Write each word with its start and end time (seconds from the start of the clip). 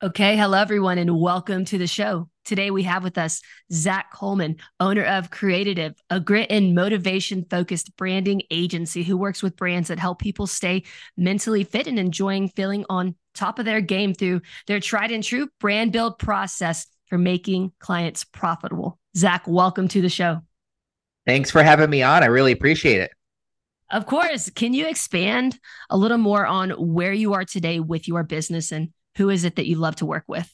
Okay, 0.00 0.36
hello 0.36 0.56
everyone, 0.56 0.96
and 0.96 1.18
welcome 1.18 1.64
to 1.64 1.76
the 1.76 1.88
show. 1.88 2.28
Today 2.44 2.70
we 2.70 2.84
have 2.84 3.02
with 3.02 3.18
us 3.18 3.42
Zach 3.72 4.12
Colman, 4.12 4.58
owner 4.78 5.02
of 5.02 5.30
Creatitive, 5.30 5.92
a 6.08 6.20
grit 6.20 6.52
and 6.52 6.72
motivation 6.72 7.44
focused 7.50 7.96
branding 7.96 8.42
agency 8.52 9.02
who 9.02 9.16
works 9.16 9.42
with 9.42 9.56
brands 9.56 9.88
that 9.88 9.98
help 9.98 10.20
people 10.20 10.46
stay 10.46 10.84
mentally 11.16 11.64
fit 11.64 11.88
and 11.88 11.98
enjoying 11.98 12.48
feeling 12.50 12.84
on 12.88 13.16
top 13.34 13.58
of 13.58 13.64
their 13.64 13.80
game 13.80 14.14
through 14.14 14.40
their 14.68 14.78
tried 14.78 15.10
and 15.10 15.24
true 15.24 15.48
brand 15.58 15.90
build 15.90 16.16
process 16.20 16.86
for 17.06 17.18
making 17.18 17.72
clients 17.80 18.22
profitable. 18.22 19.00
Zach, 19.16 19.48
welcome 19.48 19.88
to 19.88 20.00
the 20.00 20.08
show. 20.08 20.42
Thanks 21.26 21.50
for 21.50 21.64
having 21.64 21.90
me 21.90 22.04
on. 22.04 22.22
I 22.22 22.26
really 22.26 22.52
appreciate 22.52 23.00
it. 23.00 23.10
Of 23.90 24.06
course, 24.06 24.48
can 24.50 24.74
you 24.74 24.86
expand 24.86 25.58
a 25.90 25.96
little 25.96 26.18
more 26.18 26.46
on 26.46 26.70
where 26.70 27.12
you 27.12 27.32
are 27.32 27.44
today 27.44 27.80
with 27.80 28.06
your 28.06 28.22
business 28.22 28.70
and 28.70 28.90
who 29.18 29.28
is 29.28 29.44
it 29.44 29.56
that 29.56 29.66
you 29.66 29.76
love 29.76 29.96
to 29.96 30.06
work 30.06 30.24
with? 30.26 30.50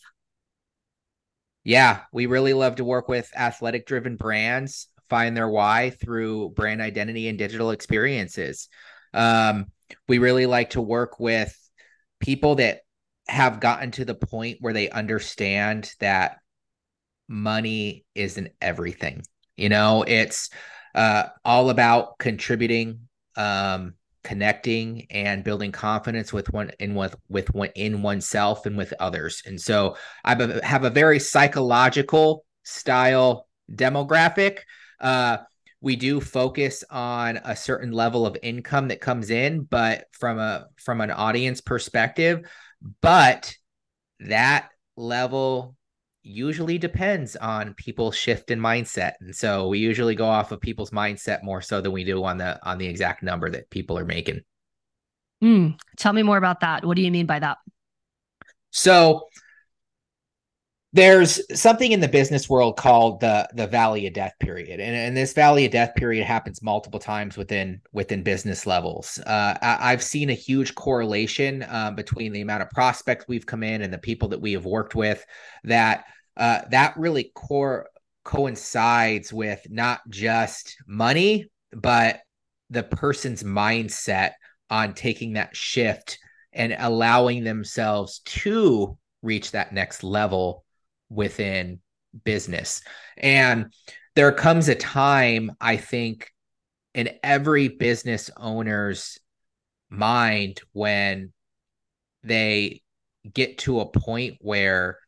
Yeah, 1.63 2.01
we 2.13 2.27
really 2.27 2.55
love 2.55 2.77
to 2.77 2.85
work 2.85 3.09
with 3.09 3.31
athletic 3.37 3.87
driven 3.87 4.17
brands, 4.17 4.89
find 5.09 5.37
their 5.37 5.49
why 5.49 5.91
through 5.91 6.51
brand 6.51 6.81
identity 6.81 7.29
and 7.29 7.39
digital 7.39 7.71
experiences. 7.71 8.69
Um, 9.13 9.67
we 10.09 10.19
really 10.19 10.47
like 10.47 10.71
to 10.71 10.81
work 10.81 11.21
with 11.21 11.57
people 12.21 12.57
that 12.57 12.81
have 13.29 13.61
gotten 13.61 13.91
to 13.93 14.05
the 14.05 14.15
point 14.15 14.59
where 14.61 14.73
they 14.73 14.91
understand 14.91 15.93
that 16.01 16.39
money 17.29 18.05
isn't 18.15 18.53
everything. 18.61 19.23
You 19.57 19.69
know, 19.69 20.05
it's 20.07 20.51
uh, 20.95 21.25
all 21.45 21.71
about 21.71 22.19
contributing, 22.19 23.09
um, 23.37 23.95
connecting, 24.25 25.07
and 25.11 25.45
building 25.45 25.71
confidence 25.71 26.33
with 26.33 26.53
one 26.53 26.73
in 26.81 26.95
with 26.95 27.15
with 27.29 27.55
one 27.55 27.71
in 27.77 28.03
oneself 28.03 28.67
and 28.67 28.77
with 28.77 28.93
others. 28.99 29.43
And 29.47 29.61
so 29.61 29.97
I 30.25 30.35
have 30.65 30.85
a 30.85 30.91
very 30.91 31.21
psychological 31.21 32.45
style 32.65 33.47
demographic. 33.71 34.61
Uh, 35.01 35.39
we 35.81 35.97
do 35.97 36.21
focus 36.21 36.83
on 36.91 37.37
a 37.45 37.55
certain 37.55 37.93
level 37.93 38.27
of 38.27 38.37
income 38.43 38.89
that 38.89 39.03
comes 39.03 39.31
in, 39.31 39.63
but 39.63 40.07
from 40.13 40.39
a 40.39 40.67
from 40.77 41.01
an 41.01 41.11
audience 41.11 41.61
perspective, 41.61 42.51
but 43.01 43.55
that 44.21 44.71
level 44.97 45.77
usually 46.25 46.79
depends 46.79 47.37
on 47.37 47.75
people's 47.75 48.17
shift 48.17 48.51
in 48.51 48.59
mindset 48.59 49.13
and 49.21 49.37
so 49.37 49.69
we 49.69 49.79
usually 49.79 50.15
go 50.15 50.27
off 50.27 50.51
of 50.53 50.61
people's 50.61 50.91
mindset 50.91 51.43
more 51.45 51.61
so 51.61 51.81
than 51.81 51.93
we 51.93 52.03
do 52.03 52.25
on 52.25 52.39
the 52.39 52.59
on 52.67 52.79
the 52.79 52.87
exact 52.87 53.23
number 53.23 53.51
that 53.51 53.69
people 53.71 53.99
are 53.99 54.07
making 54.07 54.41
Hmm, 55.41 55.71
tell 55.99 56.15
me 56.15 56.23
more 56.23 56.39
about 56.39 56.61
that. 56.61 56.87
What 56.87 56.97
do 56.97 57.03
you 57.03 57.11
mean 57.11 57.27
by 57.27 57.39
that? 57.39 57.59
so 58.71 59.29
there's 60.95 61.41
something 61.61 61.91
in 61.91 61.99
the 61.99 62.07
business 62.07 62.49
world 62.49 62.77
called 62.77 63.19
the 63.19 63.49
the 63.53 63.67
valley 63.67 64.07
of 64.07 64.13
death 64.13 64.35
period. 64.39 64.79
And, 64.79 64.95
and 64.95 65.17
this 65.17 65.33
valley 65.33 65.67
of 65.67 65.73
death 65.73 65.93
period 65.97 66.25
happens 66.25 66.63
multiple 66.63 67.01
times 67.01 67.37
within 67.37 67.81
within 67.93 68.23
business 68.23 68.65
levels. 68.65 69.19
Uh, 69.27 69.59
I, 69.61 69.93
i've 69.93 70.03
seen 70.03 70.31
a 70.31 70.35
huge 70.35 70.75
correlation 70.77 71.67
um, 71.69 71.97
between 71.97 72.33
the 72.33 72.43
amount 72.43 72.63
of 72.63 72.71
prospects 72.71 73.27
we've 73.27 73.45
come 73.45 73.65
in 73.65 73.83
and 73.83 73.93
the 73.93 73.99
people 73.99 74.29
that 74.29 74.41
we 74.41 74.53
have 74.53 74.65
worked 74.65 74.95
with 74.95 75.27
that 75.65 76.05
uh, 76.37 76.61
that 76.71 76.97
really 76.97 77.33
core 77.35 77.89
coincides 78.25 79.33
with 79.33 79.67
not 79.69 80.01
just 80.09 80.77
money 80.87 81.51
but 81.73 82.21
the 82.71 82.85
person's 82.85 83.43
mindset 83.43 84.33
on 84.71 84.95
taking 84.95 85.33
that 85.33 85.57
shift 85.57 86.19
and 86.53 86.75
allowing 86.79 87.43
themselves 87.43 88.21
to 88.21 88.97
reach 89.23 89.51
that 89.51 89.73
next 89.73 90.05
level 90.05 90.64
within 91.15 91.81
business. 92.25 92.83
And 93.17 93.73
there 94.15 94.33
comes 94.33 94.69
a 94.69 94.75
time, 94.75 95.53
I 95.61 95.77
think, 95.77 96.31
in 96.95 97.11
every 97.23 97.69
business 97.69 98.31
owner's 98.37 99.19
mind 99.91 100.61
when 100.73 101.33
they 102.23 102.83
get 103.33 103.59
to 103.59 103.81
a 103.81 103.87
point 103.87 104.37
where 104.41 104.99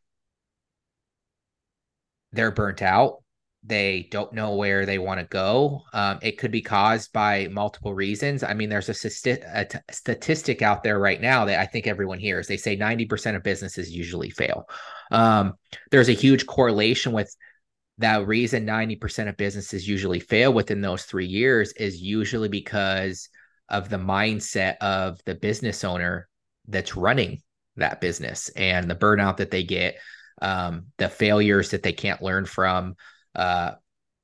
they're 2.33 2.51
burnt 2.51 2.83
out. 2.83 3.23
They 3.63 4.09
don't 4.13 4.33
know 4.33 4.55
where 4.55 4.87
they 4.87 4.99
want 4.99 5.19
to 5.19 5.27
go. 5.27 5.83
Um, 5.93 6.21
it 6.23 6.39
could 6.39 6.53
be 6.53 6.63
caused 6.63 7.13
by 7.13 7.49
multiple 7.49 7.95
reasons. 7.95 8.45
I 8.45 8.55
mean, 8.55 8.69
there's 8.69 8.89
a, 8.89 9.09
a 9.53 9.65
t- 9.65 9.79
statistic 9.91 10.63
out 10.63 10.85
there 10.85 11.01
right 11.01 11.21
now 11.21 11.45
that 11.47 11.59
I 11.59 11.67
think 11.67 11.89
everyone 11.89 12.21
hears. 12.21 12.47
They 12.47 12.59
say 12.59 12.77
90% 12.77 13.35
of 13.35 13.43
businesses 13.43 13.91
usually 13.91 14.31
fail. 14.31 14.69
Um, 15.11 15.55
there's 15.91 16.09
a 16.09 16.13
huge 16.13 16.47
correlation 16.47 17.13
with 17.13 17.35
that 17.99 18.27
reason 18.27 18.67
90% 18.67 19.29
of 19.29 19.37
businesses 19.37 19.89
usually 19.89 20.21
fail 20.21 20.53
within 20.53 20.81
those 20.81 21.05
three 21.05 21.27
years 21.27 21.73
is 21.73 22.01
usually 22.01 22.49
because 22.49 23.29
of 23.69 23.89
the 23.89 23.97
mindset 23.97 24.77
of 24.79 25.19
the 25.25 25.35
business 25.35 25.83
owner 25.83 26.29
that's 26.69 26.97
running 26.97 27.41
that 27.77 28.01
business 28.01 28.49
and 28.51 28.91
the 28.91 28.95
burnout 28.95 29.39
that 29.39 29.51
they 29.51 29.63
get, 29.63 29.97
um, 30.43 30.87
the 30.99 31.09
failures 31.09 31.71
that 31.71 31.83
they 31.83 31.93
can't 31.93 32.23
learn 32.23 32.45
from, 32.45 32.95
uh, 33.35 33.73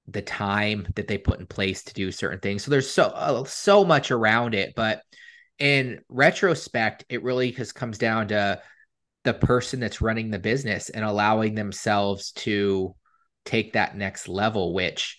the 0.08 0.22
time 0.22 0.86
that 0.96 1.06
they 1.06 1.18
put 1.18 1.40
in 1.40 1.46
place 1.46 1.84
to 1.84 1.94
do 1.94 2.10
certain 2.10 2.40
things. 2.40 2.64
So 2.64 2.70
there's 2.70 2.90
so 2.90 3.04
uh, 3.04 3.44
so 3.44 3.84
much 3.84 4.10
around 4.10 4.54
it, 4.54 4.74
but 4.74 5.02
in 5.58 6.00
retrospect, 6.08 7.04
it 7.08 7.22
really 7.22 7.52
just 7.52 7.74
comes 7.74 7.98
down 7.98 8.28
to 8.28 8.60
the 9.24 9.34
person 9.34 9.80
that's 9.80 10.00
running 10.00 10.30
the 10.30 10.38
business 10.38 10.88
and 10.88 11.04
allowing 11.04 11.54
themselves 11.54 12.32
to 12.32 12.94
take 13.44 13.72
that 13.72 13.96
next 13.96 14.28
level 14.28 14.72
which 14.72 15.18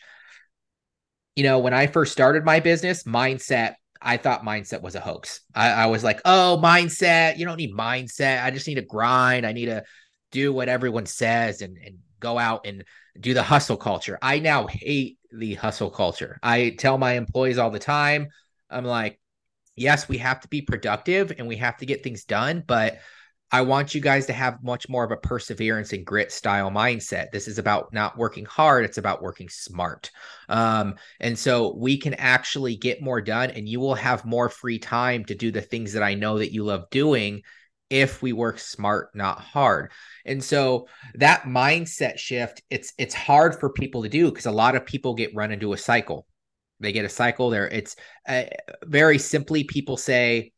you 1.35 1.43
know 1.43 1.59
when 1.59 1.73
i 1.73 1.87
first 1.87 2.11
started 2.11 2.45
my 2.45 2.59
business 2.59 3.03
mindset 3.03 3.75
i 4.01 4.17
thought 4.17 4.45
mindset 4.45 4.81
was 4.81 4.95
a 4.95 4.99
hoax. 4.99 5.41
I, 5.55 5.69
I, 5.71 5.85
was 5.87 6.03
like 6.03 6.21
oh 6.25 6.59
mindset 6.61 7.37
you 7.37 7.45
don't 7.45 7.57
need 7.57 7.73
mindset. 7.73 8.43
I 8.43 8.51
just 8.51 8.67
need 8.67 8.75
to 8.75 8.81
grind. 8.81 9.45
I 9.45 9.53
need 9.53 9.67
to 9.67 9.83
do 10.31 10.51
what 10.51 10.67
everyone 10.67 11.05
says 11.05 11.61
and, 11.61 11.77
and 11.77 11.99
go 12.19 12.37
out 12.37 12.65
and 12.65 12.83
do 13.19 13.33
the 13.33 13.43
hustle 13.43 13.77
culture. 13.77 14.17
I 14.21 14.39
now 14.39 14.67
hate 14.67 15.19
the 15.31 15.53
hustle 15.53 15.89
culture. 15.89 16.37
I 16.43 16.75
tell 16.77 16.97
my 16.97 17.13
employees 17.13 17.57
all 17.57 17.71
the 17.71 17.79
time 17.79 18.27
i'm 18.73 18.85
like 18.85 19.19
yes 19.75 20.09
we 20.09 20.17
have 20.17 20.41
to 20.41 20.47
be 20.47 20.61
productive 20.61 21.31
and 21.37 21.47
we 21.47 21.57
have 21.57 21.77
to 21.77 21.85
get 21.85 22.03
things 22.03 22.25
done 22.25 22.63
but 22.65 22.97
I 23.53 23.61
want 23.61 23.93
you 23.93 24.01
guys 24.01 24.25
to 24.25 24.33
have 24.33 24.63
much 24.63 24.89
more 24.89 25.03
of 25.03 25.11
a 25.11 25.17
perseverance 25.17 25.93
and 25.93 26.03
grit 26.03 26.31
style 26.31 26.71
mindset. 26.71 27.29
This 27.31 27.47
is 27.47 27.59
about 27.59 27.93
not 27.93 28.17
working 28.17 28.45
hard, 28.45 28.83
it's 28.83 28.97
about 28.97 29.21
working 29.21 29.47
smart. 29.47 30.09
Um, 30.49 30.95
and 31.19 31.37
so 31.37 31.75
we 31.77 31.99
can 31.99 32.15
actually 32.15 32.75
get 32.75 33.03
more 33.03 33.21
done, 33.21 33.51
and 33.51 33.69
you 33.69 33.79
will 33.79 33.93
have 33.93 34.25
more 34.25 34.49
free 34.49 34.79
time 34.79 35.23
to 35.25 35.35
do 35.35 35.51
the 35.51 35.61
things 35.61 35.93
that 35.93 36.01
I 36.01 36.15
know 36.15 36.39
that 36.39 36.51
you 36.51 36.63
love 36.63 36.89
doing 36.89 37.43
if 37.91 38.23
we 38.23 38.33
work 38.33 38.57
smart 38.57 39.09
not 39.13 39.39
hard 39.39 39.91
and 40.25 40.43
so 40.43 40.87
that 41.15 41.43
mindset 41.43 42.17
shift 42.17 42.63
it's 42.71 42.93
it's 42.97 43.13
hard 43.13 43.59
for 43.59 43.69
people 43.69 44.01
to 44.01 44.09
do 44.09 44.31
because 44.31 44.47
a 44.47 44.51
lot 44.51 44.75
of 44.75 44.85
people 44.85 45.13
get 45.13 45.35
run 45.35 45.51
into 45.51 45.73
a 45.73 45.77
cycle 45.77 46.25
they 46.79 46.91
get 46.93 47.05
a 47.05 47.09
cycle 47.09 47.51
there 47.51 47.67
it's 47.67 47.95
uh, 48.27 48.45
very 48.85 49.19
simply 49.19 49.65
people 49.65 49.97
say 49.97 50.52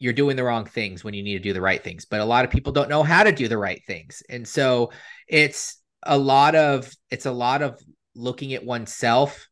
you're 0.00 0.14
doing 0.14 0.34
the 0.34 0.42
wrong 0.42 0.64
things 0.64 1.04
when 1.04 1.14
you 1.14 1.22
need 1.22 1.34
to 1.34 1.38
do 1.40 1.52
the 1.52 1.60
right 1.60 1.84
things. 1.84 2.06
But 2.06 2.20
a 2.20 2.24
lot 2.24 2.44
of 2.44 2.50
people 2.50 2.72
don't 2.72 2.88
know 2.88 3.02
how 3.02 3.22
to 3.22 3.30
do 3.30 3.46
the 3.46 3.58
right 3.58 3.82
things. 3.86 4.22
And 4.28 4.48
so 4.48 4.90
it's 5.28 5.76
a 6.02 6.18
lot 6.18 6.54
of 6.54 6.90
it's 7.10 7.26
a 7.26 7.30
lot 7.30 7.62
of 7.62 7.78
looking 8.16 8.54
at 8.54 8.64
oneself 8.64 9.46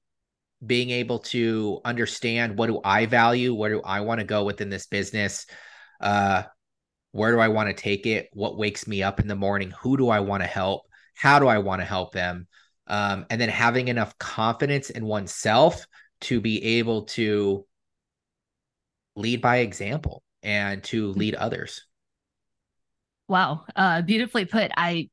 being 0.66 0.90
able 0.90 1.20
to 1.20 1.80
understand 1.84 2.58
what 2.58 2.66
do 2.66 2.80
I 2.82 3.06
value, 3.06 3.54
where 3.54 3.70
do 3.70 3.82
I 3.82 4.00
want 4.00 4.20
to 4.20 4.24
go 4.24 4.44
within 4.44 4.70
this 4.70 4.86
business, 4.86 5.46
uh, 6.00 6.42
where 7.12 7.30
do 7.30 7.38
I 7.38 7.48
want 7.48 7.68
to 7.68 7.80
take 7.80 8.06
it, 8.06 8.28
what 8.32 8.58
wakes 8.58 8.88
me 8.88 9.02
up 9.02 9.20
in 9.20 9.28
the 9.28 9.36
morning, 9.36 9.72
who 9.82 9.96
do 9.96 10.08
I 10.08 10.20
want 10.20 10.42
to 10.42 10.48
help, 10.48 10.82
how 11.14 11.38
do 11.38 11.46
I 11.46 11.58
want 11.58 11.80
to 11.80 11.84
help 11.84 12.12
them, 12.12 12.48
um, 12.88 13.26
and 13.30 13.40
then 13.40 13.50
having 13.50 13.86
enough 13.86 14.18
confidence 14.18 14.90
in 14.90 15.04
oneself 15.04 15.86
to 16.22 16.40
be 16.40 16.78
able 16.78 17.04
to 17.04 17.64
lead 19.14 19.40
by 19.40 19.58
example 19.58 20.22
and 20.42 20.82
to 20.84 21.08
lead 21.12 21.34
others. 21.34 21.84
Wow, 23.28 23.64
uh, 23.76 24.02
beautifully 24.02 24.44
put. 24.44 24.70
I, 24.76 25.10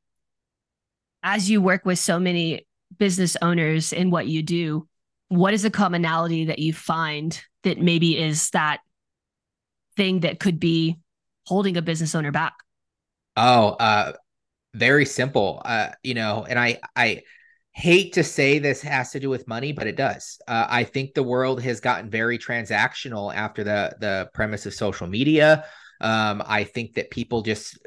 as 1.22 1.50
you 1.50 1.60
work 1.60 1.84
with 1.84 1.98
so 1.98 2.18
many 2.18 2.66
business 2.98 3.36
owners 3.42 3.92
in 3.92 4.10
what 4.10 4.26
you 4.26 4.42
do, 4.42 4.88
what 5.28 5.54
is 5.54 5.64
a 5.64 5.70
commonality 5.70 6.46
that 6.46 6.58
you 6.58 6.72
find 6.72 7.38
that 7.64 7.78
maybe 7.78 8.18
is 8.18 8.50
that 8.50 8.80
thing 9.96 10.20
that 10.20 10.38
could 10.38 10.60
be 10.60 10.98
holding 11.46 11.76
a 11.76 11.82
business 11.82 12.14
owner 12.14 12.32
back? 12.32 12.54
Oh, 13.36 13.70
uh, 13.70 14.12
very 14.74 15.04
simple. 15.04 15.60
Uh, 15.64 15.90
you 16.02 16.14
know, 16.14 16.46
and 16.48 16.58
I, 16.58 16.78
I 16.94 17.22
hate 17.76 18.14
to 18.14 18.24
say 18.24 18.58
this 18.58 18.80
has 18.80 19.10
to 19.10 19.20
do 19.20 19.28
with 19.28 19.46
money, 19.46 19.70
but 19.70 19.86
it 19.86 19.96
does. 19.96 20.40
Uh, 20.48 20.66
I 20.66 20.82
think 20.82 21.12
the 21.12 21.22
world 21.22 21.60
has 21.62 21.78
gotten 21.78 22.08
very 22.08 22.38
transactional 22.38 23.34
after 23.34 23.62
the 23.64 23.94
the 24.00 24.30
premise 24.32 24.64
of 24.64 24.72
social 24.72 25.06
media. 25.06 25.66
Um, 26.00 26.42
I 26.46 26.64
think 26.64 26.94
that 26.94 27.10
people 27.10 27.42
just 27.42 27.78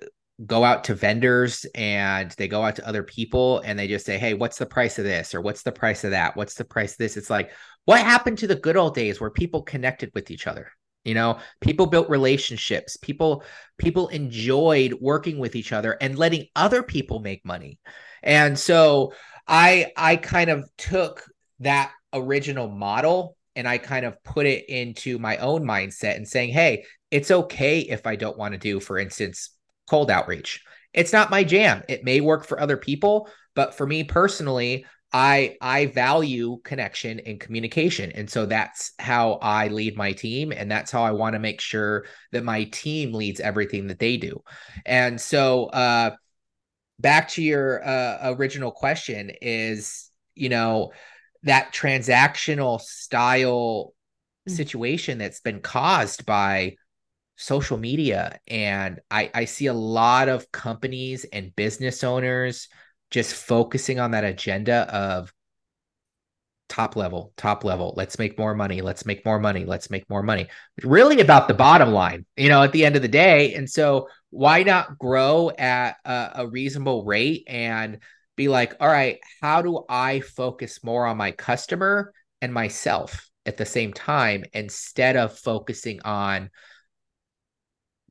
go 0.45 0.63
out 0.63 0.83
to 0.85 0.93
vendors 0.93 1.65
and 1.73 2.29
they 2.37 2.47
go 2.47 2.61
out 2.61 2.75
to 2.75 2.87
other 2.87 3.01
people 3.01 3.61
and 3.61 3.79
they 3.79 3.87
just 3.87 4.05
say, 4.05 4.19
Hey, 4.19 4.35
what's 4.35 4.59
the 4.59 4.67
price 4.67 4.99
of 4.99 5.05
this? 5.05 5.33
Or 5.33 5.41
what's 5.41 5.63
the 5.63 5.71
price 5.71 6.03
of 6.03 6.11
that? 6.11 6.37
What's 6.37 6.53
the 6.53 6.65
price 6.65 6.91
of 6.91 6.99
this? 6.99 7.17
It's 7.17 7.31
like, 7.31 7.49
what 7.85 7.99
happened 7.99 8.37
to 8.37 8.47
the 8.47 8.55
good 8.55 8.77
old 8.77 8.93
days 8.93 9.19
where 9.19 9.31
people 9.31 9.63
connected 9.63 10.11
with 10.13 10.29
each 10.29 10.45
other? 10.45 10.71
You 11.03 11.15
know, 11.15 11.39
people 11.61 11.87
built 11.87 12.09
relationships, 12.09 12.95
people, 12.95 13.43
people 13.79 14.09
enjoyed 14.09 14.93
working 15.01 15.39
with 15.39 15.55
each 15.55 15.73
other 15.73 15.97
and 15.99 16.17
letting 16.17 16.45
other 16.55 16.83
people 16.83 17.19
make 17.19 17.43
money. 17.43 17.79
And 18.21 18.59
so 18.59 19.13
I 19.49 19.91
I 19.97 20.15
kind 20.15 20.49
of 20.49 20.69
took 20.77 21.25
that 21.59 21.91
original 22.13 22.69
model 22.69 23.35
and 23.55 23.67
I 23.67 23.79
kind 23.79 24.05
of 24.05 24.23
put 24.23 24.45
it 24.45 24.69
into 24.69 25.17
my 25.19 25.37
own 25.37 25.63
mindset 25.65 26.15
and 26.15 26.27
saying, 26.27 26.51
hey, 26.51 26.85
it's 27.11 27.31
okay 27.31 27.79
if 27.79 28.07
I 28.07 28.15
don't 28.15 28.37
want 28.37 28.53
to 28.53 28.59
do, 28.59 28.79
for 28.79 28.97
instance, 28.97 29.49
cold 29.89 30.11
outreach. 30.11 30.63
It's 30.93 31.11
not 31.11 31.31
my 31.31 31.43
jam. 31.43 31.83
It 31.89 32.03
may 32.03 32.21
work 32.21 32.45
for 32.45 32.59
other 32.59 32.77
people, 32.77 33.29
but 33.55 33.73
for 33.73 33.85
me 33.85 34.03
personally, 34.03 34.85
I 35.11 35.55
I 35.59 35.87
value 35.87 36.59
connection 36.63 37.19
and 37.19 37.39
communication. 37.39 38.11
And 38.11 38.29
so 38.29 38.45
that's 38.45 38.93
how 38.99 39.39
I 39.41 39.69
lead 39.69 39.97
my 39.97 40.11
team 40.13 40.51
and 40.51 40.69
that's 40.69 40.91
how 40.91 41.03
I 41.03 41.11
want 41.11 41.33
to 41.33 41.39
make 41.39 41.59
sure 41.59 42.05
that 42.31 42.43
my 42.43 42.65
team 42.65 43.13
leads 43.13 43.39
everything 43.39 43.87
that 43.87 43.97
they 43.97 44.17
do. 44.17 44.43
And 44.85 45.19
so 45.19 45.65
uh 45.65 46.11
back 46.99 47.29
to 47.29 47.41
your 47.41 47.85
uh, 47.87 48.33
original 48.33 48.71
question 48.71 49.31
is 49.41 50.11
you 50.35 50.49
know 50.49 50.91
that 51.43 51.73
transactional 51.73 52.79
style 52.81 53.93
mm. 54.47 54.51
situation 54.51 55.17
that's 55.17 55.39
been 55.39 55.61
caused 55.61 56.25
by 56.25 56.75
social 57.37 57.77
media. 57.77 58.37
And 58.47 58.99
I, 59.09 59.31
I 59.33 59.45
see 59.45 59.67
a 59.67 59.73
lot 59.73 60.27
of 60.27 60.51
companies 60.51 61.25
and 61.31 61.55
business 61.55 62.03
owners 62.03 62.67
just 63.11 63.33
focusing 63.33 63.97
on 63.97 64.11
that 64.11 64.25
agenda 64.25 64.93
of 64.93 65.33
top 66.67 66.95
level 66.95 67.33
top 67.35 67.63
level. 67.63 67.93
Let's 67.97 68.19
make 68.19 68.37
more 68.37 68.53
money. 68.53 68.81
Let's 68.81 69.05
make 69.05 69.25
more 69.25 69.39
money. 69.39 69.65
Let's 69.65 69.89
make 69.89 70.07
more 70.09 70.21
money. 70.21 70.47
Really 70.83 71.19
about 71.19 71.47
the 71.47 71.53
bottom 71.55 71.91
line 71.91 72.25
you 72.35 72.49
know 72.49 72.61
at 72.61 72.73
the 72.73 72.85
end 72.85 72.95
of 72.95 73.01
the 73.01 73.07
day. 73.07 73.55
And 73.55 73.67
so 73.67 74.07
why 74.31 74.63
not 74.63 74.97
grow 74.97 75.49
at 75.57 75.97
a, 76.05 76.31
a 76.35 76.47
reasonable 76.47 77.03
rate 77.03 77.43
and 77.47 77.99
be 78.35 78.47
like 78.47 78.75
all 78.79 78.87
right 78.87 79.19
how 79.41 79.61
do 79.61 79.83
i 79.89 80.19
focus 80.19 80.83
more 80.83 81.05
on 81.05 81.17
my 81.17 81.31
customer 81.31 82.13
and 82.41 82.53
myself 82.53 83.29
at 83.45 83.57
the 83.57 83.65
same 83.65 83.93
time 83.93 84.45
instead 84.53 85.17
of 85.17 85.37
focusing 85.37 86.01
on 86.03 86.49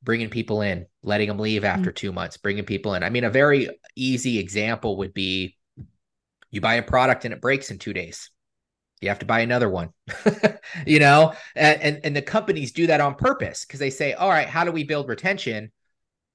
bringing 0.03 0.31
people 0.31 0.63
in, 0.63 0.87
letting 1.03 1.29
them 1.29 1.39
leave 1.39 1.65
after 1.65 1.91
mm-hmm. 1.91 1.95
two 1.95 2.13
months, 2.13 2.37
bringing 2.37 2.65
people 2.65 2.95
in. 2.95 3.03
I 3.03 3.11
mean, 3.11 3.25
a 3.25 3.31
very 3.31 3.69
easy 3.97 4.39
example 4.39 4.99
would 4.99 5.15
be 5.15 5.57
you 6.51 6.61
buy 6.61 6.75
a 6.75 6.83
product 6.83 7.25
and 7.25 7.35
it 7.35 7.41
breaks 7.41 7.71
in 7.71 7.79
two 7.79 7.93
days. 7.93 8.31
You 9.01 9.11
have 9.11 9.21
to 9.21 9.27
buy 9.27 9.41
another 9.41 9.69
one, 9.69 9.91
you 10.87 10.99
know, 10.99 11.35
and, 11.55 11.83
and, 11.83 12.01
and 12.05 12.17
the 12.17 12.23
companies 12.23 12.73
do 12.73 12.89
that 12.89 13.01
on 13.01 13.15
purpose 13.15 13.65
because 13.65 13.79
they 13.79 13.91
say, 13.91 14.15
all 14.15 14.29
right, 14.29 14.49
how 14.49 14.65
do 14.65 14.73
we 14.73 14.83
build 14.83 15.09
retention? 15.09 15.71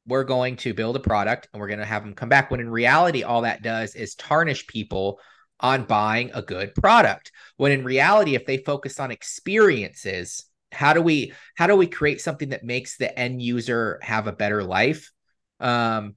We're 0.05 0.23
going 0.23 0.57
to 0.57 0.73
build 0.73 0.95
a 0.95 1.00
product 1.00 1.47
and 1.53 1.61
we're 1.61 1.67
going 1.67 1.79
to 1.79 1.85
have 1.85 2.03
them 2.03 2.13
come 2.13 2.29
back. 2.29 2.51
When 2.51 2.59
in 2.59 2.69
reality, 2.69 3.23
all 3.23 3.41
that 3.41 3.63
does 3.63 3.95
is 3.95 4.15
tarnish 4.15 4.67
people 4.67 5.19
on 5.59 5.85
buying 5.85 6.31
a 6.33 6.41
good 6.41 6.75
product. 6.75 7.31
When 7.57 7.71
in 7.71 7.83
reality, 7.83 8.35
if 8.35 8.45
they 8.45 8.57
focus 8.57 9.00
on 9.00 9.11
experiences, 9.11 10.45
how 10.73 10.94
do 10.94 11.01
we 11.01 11.33
how 11.55 11.67
do 11.67 11.75
we 11.75 11.88
create 11.88 12.21
something 12.21 12.50
that 12.50 12.63
makes 12.63 12.97
the 12.97 13.17
end 13.17 13.41
user 13.41 14.00
have 14.01 14.27
a 14.27 14.33
better 14.33 14.63
life 14.63 15.11
um 15.59 16.15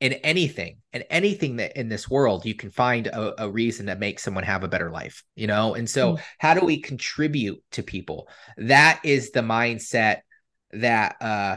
in 0.00 0.12
anything 0.12 0.78
in 0.92 1.02
anything 1.02 1.56
that 1.56 1.76
in 1.76 1.88
this 1.88 2.08
world 2.08 2.46
you 2.46 2.54
can 2.54 2.70
find 2.70 3.08
a, 3.08 3.42
a, 3.42 3.50
reason 3.50 3.86
that 3.86 3.98
makes 3.98 4.22
someone 4.22 4.44
have 4.44 4.62
a 4.62 4.68
better 4.68 4.90
life 4.90 5.24
you 5.34 5.46
know 5.46 5.74
and 5.74 5.90
so 5.90 6.14
mm. 6.14 6.20
how 6.38 6.54
do 6.54 6.64
we 6.64 6.80
contribute 6.80 7.60
to 7.72 7.82
people 7.82 8.28
that 8.56 9.00
is 9.02 9.32
the 9.32 9.40
mindset 9.40 10.20
that 10.72 11.16
uh 11.20 11.56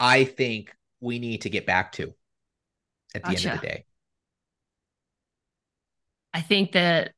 i 0.00 0.24
think 0.24 0.74
we 1.00 1.18
need 1.18 1.42
to 1.42 1.50
get 1.50 1.66
back 1.66 1.92
to 1.92 2.12
at 3.14 3.22
the 3.22 3.30
gotcha. 3.30 3.48
end 3.48 3.54
of 3.54 3.60
the 3.60 3.66
day 3.66 3.84
i 6.34 6.40
think 6.40 6.72
that 6.72 7.12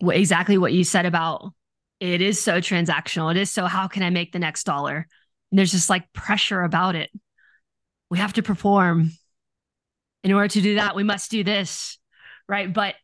exactly 0.00 0.56
what 0.56 0.72
you 0.72 0.84
said 0.84 1.06
about 1.06 1.52
it 2.00 2.20
is 2.20 2.40
so 2.40 2.60
transactional. 2.60 3.30
It 3.30 3.36
is 3.36 3.50
so 3.50 3.66
how 3.66 3.88
can 3.88 4.02
I 4.02 4.10
make 4.10 4.32
the 4.32 4.38
next 4.38 4.64
dollar? 4.64 5.06
And 5.50 5.58
there's 5.58 5.72
just 5.72 5.90
like 5.90 6.12
pressure 6.12 6.62
about 6.62 6.94
it. 6.94 7.10
We 8.10 8.18
have 8.18 8.34
to 8.34 8.42
perform. 8.42 9.12
In 10.24 10.32
order 10.32 10.48
to 10.48 10.60
do 10.60 10.74
that, 10.76 10.96
we 10.96 11.04
must 11.04 11.30
do 11.30 11.44
this. 11.44 11.98
Right. 12.48 12.72
But 12.72 12.94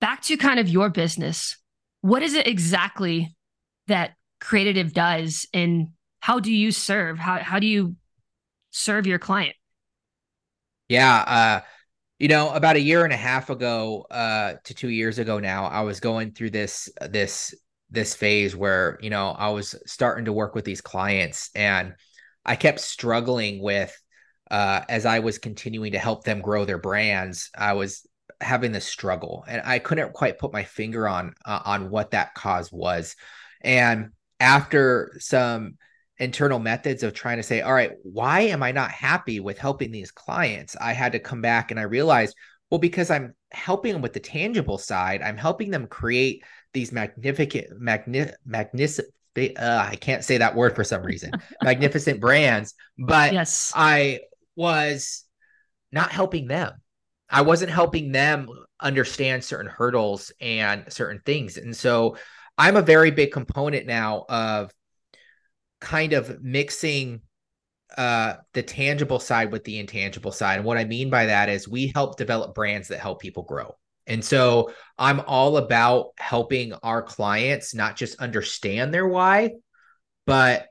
back 0.00 0.22
to 0.22 0.36
kind 0.36 0.58
of 0.60 0.68
your 0.68 0.90
business, 0.90 1.56
what 2.00 2.22
is 2.22 2.34
it 2.34 2.46
exactly 2.46 3.34
that 3.86 4.12
Creatitive 4.38 4.92
does 4.92 5.46
and 5.54 5.88
how 6.20 6.40
do 6.40 6.52
you 6.52 6.70
serve? 6.70 7.18
How 7.18 7.38
how 7.38 7.58
do 7.58 7.66
you 7.66 7.96
serve 8.76 9.06
your 9.06 9.18
client? 9.18 9.56
Yeah, 10.88 11.16
uh 11.26 11.60
you 12.18 12.28
know 12.28 12.50
about 12.50 12.76
a 12.76 12.80
year 12.80 13.04
and 13.04 13.12
a 13.12 13.16
half 13.16 13.50
ago 13.50 14.06
uh 14.10 14.54
to 14.64 14.74
2 14.74 14.88
years 14.88 15.18
ago 15.18 15.38
now 15.38 15.66
I 15.66 15.82
was 15.82 16.00
going 16.00 16.32
through 16.32 16.50
this 16.50 16.88
this 17.00 17.54
this 17.90 18.14
phase 18.14 18.56
where 18.56 18.98
you 19.02 19.10
know 19.10 19.30
I 19.30 19.50
was 19.50 19.74
starting 19.86 20.24
to 20.26 20.32
work 20.32 20.54
with 20.54 20.64
these 20.64 20.80
clients 20.80 21.50
and 21.54 21.94
I 22.44 22.56
kept 22.56 22.80
struggling 22.80 23.62
with 23.62 23.94
uh, 24.50 24.82
as 24.88 25.06
I 25.06 25.18
was 25.18 25.38
continuing 25.38 25.92
to 25.92 25.98
help 25.98 26.24
them 26.24 26.40
grow 26.40 26.64
their 26.64 26.78
brands 26.78 27.50
I 27.56 27.74
was 27.74 28.06
having 28.40 28.72
this 28.72 28.86
struggle 28.86 29.44
and 29.48 29.62
I 29.64 29.78
couldn't 29.78 30.12
quite 30.12 30.38
put 30.38 30.52
my 30.52 30.64
finger 30.64 31.08
on 31.08 31.34
uh, 31.44 31.60
on 31.64 31.90
what 31.90 32.12
that 32.12 32.34
cause 32.34 32.72
was 32.72 33.16
and 33.62 34.10
after 34.40 35.12
some 35.18 35.76
internal 36.18 36.58
methods 36.58 37.02
of 37.02 37.12
trying 37.12 37.36
to 37.36 37.42
say 37.42 37.60
all 37.60 37.74
right 37.74 37.92
why 38.02 38.40
am 38.40 38.62
I 38.62 38.72
not 38.72 38.90
happy 38.90 39.40
with 39.40 39.58
helping 39.58 39.90
these 39.90 40.10
clients 40.10 40.76
I 40.76 40.92
had 40.92 41.12
to 41.12 41.18
come 41.18 41.42
back 41.42 41.70
and 41.70 41.78
I 41.78 41.84
realized 41.84 42.34
well 42.70 42.78
because 42.78 43.10
I'm 43.10 43.34
helping 43.52 43.92
them 43.92 44.02
with 44.02 44.12
the 44.12 44.20
tangible 44.20 44.78
side 44.78 45.22
I'm 45.22 45.36
helping 45.36 45.70
them 45.70 45.86
create 45.86 46.42
these 46.76 46.92
magnificent, 46.92 47.80
magni- 47.80 48.30
magnificent. 48.44 49.08
Uh, 49.34 49.88
I 49.90 49.96
can't 49.96 50.22
say 50.22 50.38
that 50.38 50.54
word 50.54 50.76
for 50.76 50.84
some 50.84 51.02
reason. 51.02 51.32
magnificent 51.62 52.20
brands, 52.20 52.74
but 52.98 53.32
yes. 53.32 53.72
I 53.74 54.20
was 54.54 55.24
not 55.90 56.12
helping 56.12 56.48
them. 56.48 56.72
I 57.30 57.42
wasn't 57.42 57.70
helping 57.70 58.12
them 58.12 58.48
understand 58.80 59.42
certain 59.42 59.70
hurdles 59.70 60.32
and 60.38 60.84
certain 60.92 61.22
things. 61.24 61.56
And 61.56 61.74
so 61.74 62.18
I'm 62.58 62.76
a 62.76 62.82
very 62.82 63.10
big 63.10 63.32
component 63.32 63.86
now 63.86 64.26
of 64.28 64.70
kind 65.86 66.14
of 66.14 66.42
mixing 66.42 67.20
uh 67.96 68.34
the 68.54 68.62
tangible 68.62 69.20
side 69.20 69.52
with 69.52 69.62
the 69.62 69.78
intangible 69.78 70.32
side. 70.32 70.56
And 70.56 70.64
what 70.64 70.76
I 70.76 70.84
mean 70.84 71.10
by 71.10 71.26
that 71.26 71.48
is 71.48 71.68
we 71.68 71.92
help 71.94 72.18
develop 72.18 72.56
brands 72.56 72.88
that 72.88 72.98
help 72.98 73.20
people 73.20 73.44
grow. 73.44 73.76
And 74.08 74.24
so 74.24 74.72
I'm 74.98 75.20
all 75.20 75.56
about 75.56 76.08
helping 76.18 76.72
our 76.82 77.02
clients 77.02 77.72
not 77.72 77.94
just 77.94 78.18
understand 78.20 78.92
their 78.92 79.06
why, 79.06 79.52
but 80.26 80.66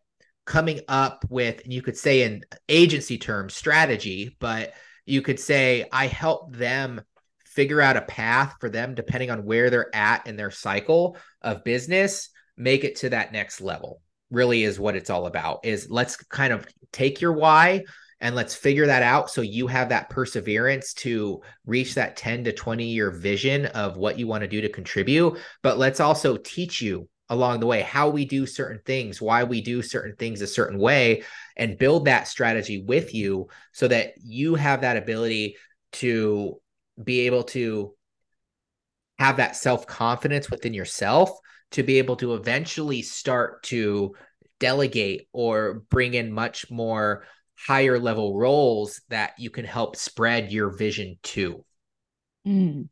coming 0.45 0.81
up 0.89 1.23
with, 1.29 1.61
and 1.63 1.71
you 1.71 1.81
could 1.81 1.97
say 1.97 2.23
in 2.23 2.43
agency 2.67 3.17
terms, 3.17 3.53
strategy, 3.53 4.35
but 4.39 4.73
you 5.05 5.21
could 5.21 5.39
say, 5.39 5.85
I 5.91 6.07
help 6.07 6.53
them 6.53 7.01
figure 7.45 7.79
out 7.79 7.97
a 7.97 8.01
path 8.01 8.55
for 8.59 8.69
them, 8.69 8.93
depending 8.93 9.31
on 9.31 9.45
where 9.45 9.69
they're 9.69 9.95
at 9.95 10.27
in 10.27 10.35
their 10.35 10.51
cycle 10.51 11.17
of 11.41 11.63
business, 11.63 12.29
make 12.57 12.83
it 12.83 12.97
to 12.97 13.09
that 13.09 13.31
next 13.31 13.61
level. 13.61 14.01
Really 14.31 14.63
is 14.63 14.79
what 14.79 14.95
it's 14.95 15.09
all 15.09 15.27
about. 15.27 15.59
Is 15.63 15.87
let's 15.89 16.17
kind 16.17 16.51
of 16.51 16.65
take 16.91 17.21
your 17.21 17.33
why 17.33 17.83
and 18.21 18.35
let's 18.35 18.55
figure 18.55 18.87
that 18.87 19.03
out 19.03 19.29
so 19.29 19.41
you 19.41 19.67
have 19.67 19.89
that 19.89 20.09
perseverance 20.09 20.93
to 20.93 21.41
reach 21.65 21.95
that 21.95 22.15
10 22.15 22.45
to 22.45 22.53
20 22.53 22.85
year 22.85 23.11
vision 23.11 23.65
of 23.67 23.97
what 23.97 24.17
you 24.17 24.27
want 24.27 24.41
to 24.41 24.47
do 24.47 24.61
to 24.61 24.69
contribute 24.69 25.37
but 25.61 25.77
let's 25.77 25.99
also 25.99 26.37
teach 26.37 26.81
you 26.81 27.07
along 27.29 27.59
the 27.59 27.65
way 27.65 27.81
how 27.81 28.09
we 28.09 28.23
do 28.23 28.45
certain 28.45 28.79
things 28.85 29.21
why 29.21 29.43
we 29.43 29.61
do 29.61 29.81
certain 29.81 30.15
things 30.15 30.41
a 30.41 30.47
certain 30.47 30.79
way 30.79 31.23
and 31.57 31.77
build 31.77 32.05
that 32.05 32.27
strategy 32.27 32.83
with 32.87 33.13
you 33.13 33.47
so 33.73 33.87
that 33.87 34.13
you 34.23 34.55
have 34.55 34.81
that 34.81 34.97
ability 34.97 35.55
to 35.91 36.59
be 37.03 37.21
able 37.21 37.43
to 37.43 37.93
have 39.17 39.37
that 39.37 39.55
self 39.55 39.87
confidence 39.87 40.49
within 40.49 40.73
yourself 40.73 41.29
to 41.75 41.83
be 41.83 41.97
able 41.97 42.15
to 42.15 42.35
eventually 42.35 43.01
start 43.01 43.61
to 43.61 44.15
delegate 44.61 45.27
or 45.33 45.83
bring 45.89 46.13
in 46.13 46.31
much 46.31 46.71
more 46.71 47.25
higher 47.57 47.99
level 47.99 48.37
roles 48.37 49.01
that 49.09 49.33
you 49.37 49.49
can 49.49 49.65
help 49.65 49.97
spread 49.97 50.53
your 50.53 50.69
vision 50.69 51.17
to. 51.21 51.65
Mm. 52.47 52.87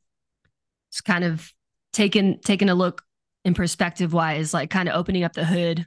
It's 0.90 1.00
kind 1.00 1.24
of 1.24 1.50
taking 1.94 2.42
taking 2.42 2.68
a 2.68 2.76
look 2.76 3.04
in 3.46 3.54
perspective 3.54 4.12
wise, 4.12 4.54
like 4.54 4.70
kind 4.70 4.90
of 4.90 4.96
opening 4.96 5.24
up 5.24 5.32
the 5.32 5.46
hood. 5.46 5.86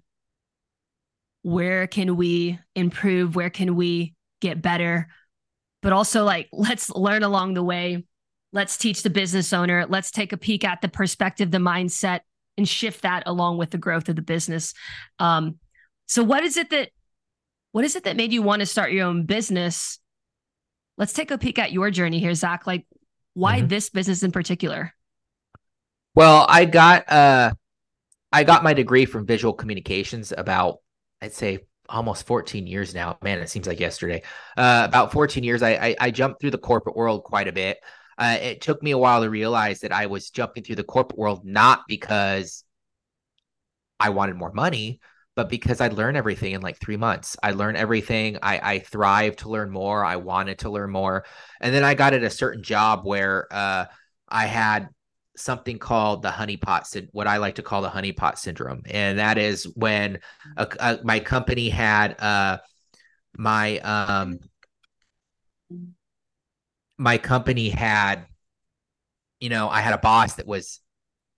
Where 1.43 1.87
can 1.87 2.17
we 2.17 2.59
improve? 2.75 3.37
Where 3.37 3.51
can 3.51 3.77
we 3.77 4.15
get 4.41 4.63
better? 4.63 5.09
But 5.83 5.93
also 5.93 6.25
like 6.25 6.49
let's 6.53 6.89
learn 6.89 7.25
along 7.25 7.53
the 7.53 7.63
way. 7.63 8.07
Let's 8.55 8.79
teach 8.79 9.03
the 9.03 9.11
business 9.11 9.53
owner. 9.53 9.85
Let's 9.87 10.11
take 10.11 10.33
a 10.33 10.39
peek 10.39 10.65
at 10.65 10.81
the 10.81 10.89
perspective, 10.89 11.51
the 11.51 11.59
mindset, 11.59 12.21
and 12.57 12.69
shift 12.69 13.03
that 13.03 13.23
along 13.27 13.59
with 13.59 13.71
the 13.71 13.79
growth 13.79 14.09
of 14.09 14.17
the 14.17 14.23
business. 14.23 14.75
Um, 15.19 15.57
so 16.07 16.23
what 16.23 16.45
is 16.45 16.57
it 16.57 16.71
that 16.71 16.91
what 17.73 17.85
is 17.85 17.97
it 17.97 18.05
that 18.05 18.17
made 18.17 18.33
you 18.33 18.43
want 18.43 18.61
to 18.61 18.67
start 18.67 18.93
your 18.93 19.07
own 19.07 19.27
business? 19.27 19.99
Let's 20.97 21.13
take 21.13 21.31
a 21.31 21.39
peek 21.39 21.59
at 21.59 21.73
your 21.73 21.91
journey 21.91 22.21
here, 22.21 22.35
Zach. 22.35 22.67
Like, 22.67 22.87
why 23.35 23.59
mm-hmm. 23.59 23.69
this 23.69 23.91
business 23.91 24.23
in 24.23 24.33
particular? 24.33 24.95
Well, 26.15 26.47
I 26.49 26.65
got 26.65 27.11
uh 27.11 27.53
I 28.33 28.45
got 28.45 28.65
my 28.65 28.73
degree 28.73 29.05
from 29.05 29.27
visual 29.27 29.53
communications 29.53 30.33
about 30.37 30.79
I'd 31.21 31.35
say 31.35 31.61
almost 31.89 32.27
14 32.27 32.67
years 32.67 32.95
now. 32.95 33.19
Man, 33.23 33.39
it 33.39 33.49
seems 33.49 33.67
like 33.67 33.81
yesterday. 33.81 34.23
Uh, 34.57 34.83
about 34.85 35.13
14 35.13 35.45
years. 35.45 35.63
I, 35.63 35.71
I, 35.71 35.97
I 36.01 36.11
jumped 36.11 36.41
through 36.41 36.51
the 36.51 36.59
corporate 36.59 36.97
world 36.97 37.25
quite 37.25 37.49
a 37.49 37.53
bit. 37.53 37.79
Uh, 38.19 38.39
it 38.41 38.61
took 38.61 38.83
me 38.83 38.93
a 38.93 38.99
while 38.99 39.23
to 39.23 39.31
realize 39.31 39.81
that 39.81 39.93
I 39.93 40.07
was 40.07 40.31
jumping 40.31 40.63
through 40.63 40.77
the 40.77 40.85
corporate 40.85 41.19
world 41.19 41.45
not 41.45 41.83
because 41.87 42.65
I 44.01 44.11
wanted 44.11 44.37
more 44.37 44.53
money, 44.53 45.01
but 45.35 45.51
because 45.51 45.81
I 45.81 45.89
learned 45.89 46.17
everything 46.17 46.53
in 46.53 46.63
like 46.63 46.79
three 46.79 46.97
months. 46.97 47.37
I 47.43 47.51
learned 47.51 47.77
everything. 47.77 48.39
I, 48.43 48.59
I 48.63 48.79
thrived 48.81 49.41
to 49.41 49.51
learn 49.51 49.71
more. 49.71 50.05
I 50.05 50.17
wanted 50.17 50.61
to 50.61 50.71
learn 50.71 50.91
more. 50.91 51.25
And 51.61 51.75
then 51.75 51.85
I 51.85 51.95
got 51.95 52.15
at 52.15 52.23
a 52.23 52.31
certain 52.31 52.63
job 52.63 53.05
where 53.05 53.47
uh, 53.51 53.85
I 54.29 54.47
had 54.47 54.89
something 55.37 55.79
called 55.79 56.23
the 56.23 56.31
honeypot, 56.31 57.09
what 57.13 57.27
I 57.27 57.37
like 57.37 57.57
to 57.57 57.63
call 57.63 57.83
the 57.83 57.91
honeypot 57.91 58.39
syndrome. 58.39 58.83
And 58.87 59.19
that 59.19 59.37
is 59.37 59.65
when 59.77 60.21
a, 60.57 60.67
a, 60.81 60.99
my 61.05 61.21
company 61.21 61.69
had 61.69 62.19
uh, 62.19 62.59
my, 63.37 63.79
um, 63.81 64.41
my 66.99 67.19
company 67.19 67.69
had, 67.69 68.27
you 69.41 69.49
know, 69.49 69.69
I 69.69 69.81
had 69.81 69.95
a 69.95 69.99
boss 69.99 70.35
that 70.35 70.47
was 70.47 70.81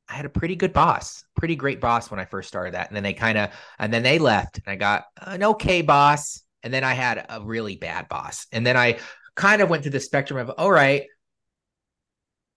I 0.08 0.14
had 0.14 0.24
a 0.24 0.30
pretty 0.30 0.56
good 0.56 0.72
boss, 0.72 1.24
pretty 1.36 1.56
great 1.56 1.80
boss 1.80 2.10
when 2.10 2.18
I 2.18 2.24
first 2.24 2.48
started 2.48 2.74
that. 2.74 2.88
And 2.88 2.96
then 2.96 3.02
they 3.02 3.12
kind 3.12 3.36
of, 3.36 3.50
and 3.78 3.92
then 3.92 4.02
they 4.02 4.18
left 4.18 4.56
and 4.56 4.66
I 4.66 4.76
got 4.76 5.04
an 5.20 5.42
okay 5.42 5.82
boss. 5.82 6.42
And 6.62 6.72
then 6.72 6.82
I 6.82 6.94
had 6.94 7.26
a 7.28 7.42
really 7.42 7.76
bad 7.76 8.08
boss. 8.08 8.46
And 8.50 8.66
then 8.66 8.76
I 8.76 8.98
kind 9.36 9.60
of 9.62 9.68
went 9.68 9.82
through 9.82 9.92
the 9.92 10.00
spectrum 10.00 10.38
of, 10.38 10.50
all 10.56 10.72
right, 10.72 11.04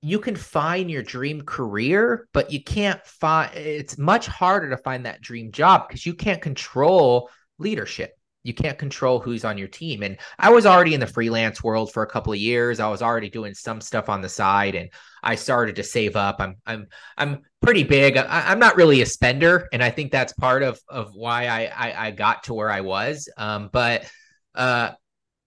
you 0.02 0.18
can 0.20 0.36
find 0.36 0.90
your 0.90 1.04
dream 1.04 1.42
career, 1.42 2.28
but 2.34 2.52
you 2.52 2.64
can't 2.64 3.06
find, 3.06 3.54
it's 3.56 3.98
much 3.98 4.28
harder 4.28 4.70
to 4.70 4.78
find 4.78 5.06
that 5.06 5.22
dream 5.22 5.52
job 5.52 5.88
because 5.88 6.06
you 6.06 6.14
can't 6.14 6.42
control 6.42 7.30
leadership 7.60 8.18
you 8.44 8.54
can't 8.54 8.78
control 8.78 9.20
who's 9.20 9.46
on 9.46 9.58
your 9.58 9.68
team. 9.68 10.04
And 10.04 10.18
i 10.40 10.50
was 10.50 10.66
already 10.66 10.94
in 10.94 11.00
the 11.00 11.08
freelance 11.08 11.64
world 11.64 11.92
for 11.92 12.04
a 12.04 12.08
couple 12.08 12.34
of 12.34 12.40
years. 12.40 12.80
I 12.80 12.90
was 12.90 13.02
already 13.02 13.30
doing 13.30 13.54
some 13.54 13.82
stuff 13.82 14.10
on 14.10 14.22
the 14.22 14.30
side 14.30 14.76
and 14.76 14.90
i 15.24 15.36
started 15.36 15.76
to 15.76 15.84
save 15.84 16.16
up. 16.16 16.38
I'm 16.40 16.56
i'm 16.66 16.88
i'm 17.18 17.42
pretty 17.62 17.84
big. 17.84 18.18
I, 18.18 18.52
am 18.52 18.60
not 18.60 18.76
really 18.76 19.02
a 19.02 19.06
spender 19.06 19.68
and 19.72 19.84
i 19.84 19.90
think 19.90 20.12
that's 20.12 20.34
part 20.34 20.64
of 20.64 20.80
of 20.90 21.14
why 21.14 21.48
i 21.48 21.66
i, 21.66 22.08
I 22.08 22.12
got 22.12 22.44
to 22.44 22.54
where 22.54 22.72
i 22.72 22.82
was. 22.82 23.30
Um, 23.38 23.70
but 23.72 24.10
uh 24.56 24.92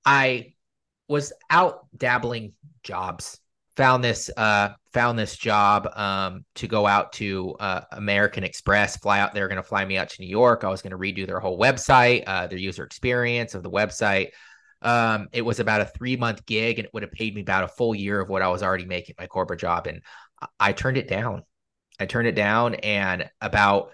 i 0.04 0.54
was 1.08 1.32
out 1.50 1.86
dabbling 1.96 2.52
jobs 2.82 3.38
found 3.76 4.04
this 4.04 4.31
uh 4.37 4.71
found 4.93 5.19
this 5.19 5.37
job 5.37 5.88
um 5.97 6.45
to 6.54 6.69
go 6.69 6.87
out 6.87 7.12
to 7.12 7.54
uh, 7.59 7.81
American 7.93 8.45
Express 8.45 8.97
fly 8.97 9.21
out 9.21 9.35
they're 9.35 9.49
going 9.49 9.57
to 9.57 9.62
fly 9.62 9.85
me 9.85 9.97
out 9.97 10.09
to 10.11 10.23
New 10.23 10.28
York. 10.28 10.64
I 10.64 10.69
was 10.69 10.83
going 10.83 10.93
to 10.93 10.99
redo 10.99 11.26
their 11.26 11.40
whole 11.40 11.59
website 11.59 12.25
uh 12.26 12.47
their 12.47 12.59
user 12.59 12.85
experience 12.85 13.54
of 13.54 13.62
the 13.62 13.71
website. 13.71 14.28
Um 14.83 15.28
it 15.33 15.43
was 15.43 15.61
about 15.61 15.81
a 15.81 15.87
3 15.87 16.16
month 16.16 16.47
gig 16.47 16.78
and 16.78 16.87
it 16.87 16.95
would 16.95 17.02
have 17.02 17.12
paid 17.12 17.35
me 17.35 17.40
about 17.40 17.64
a 17.64 17.69
full 17.69 17.95
year 17.95 18.21
of 18.21 18.28
what 18.28 18.43
I 18.43 18.49
was 18.49 18.62
already 18.62 18.87
making 18.87 19.16
my 19.19 19.26
corporate 19.26 19.61
job 19.61 19.87
and 19.87 20.02
I 20.61 20.73
turned 20.73 20.97
it 20.97 21.09
down. 21.09 21.43
I 21.99 22.07
turned 22.07 22.28
it 22.28 22.35
down 22.35 22.75
and 22.76 23.31
about 23.40 23.93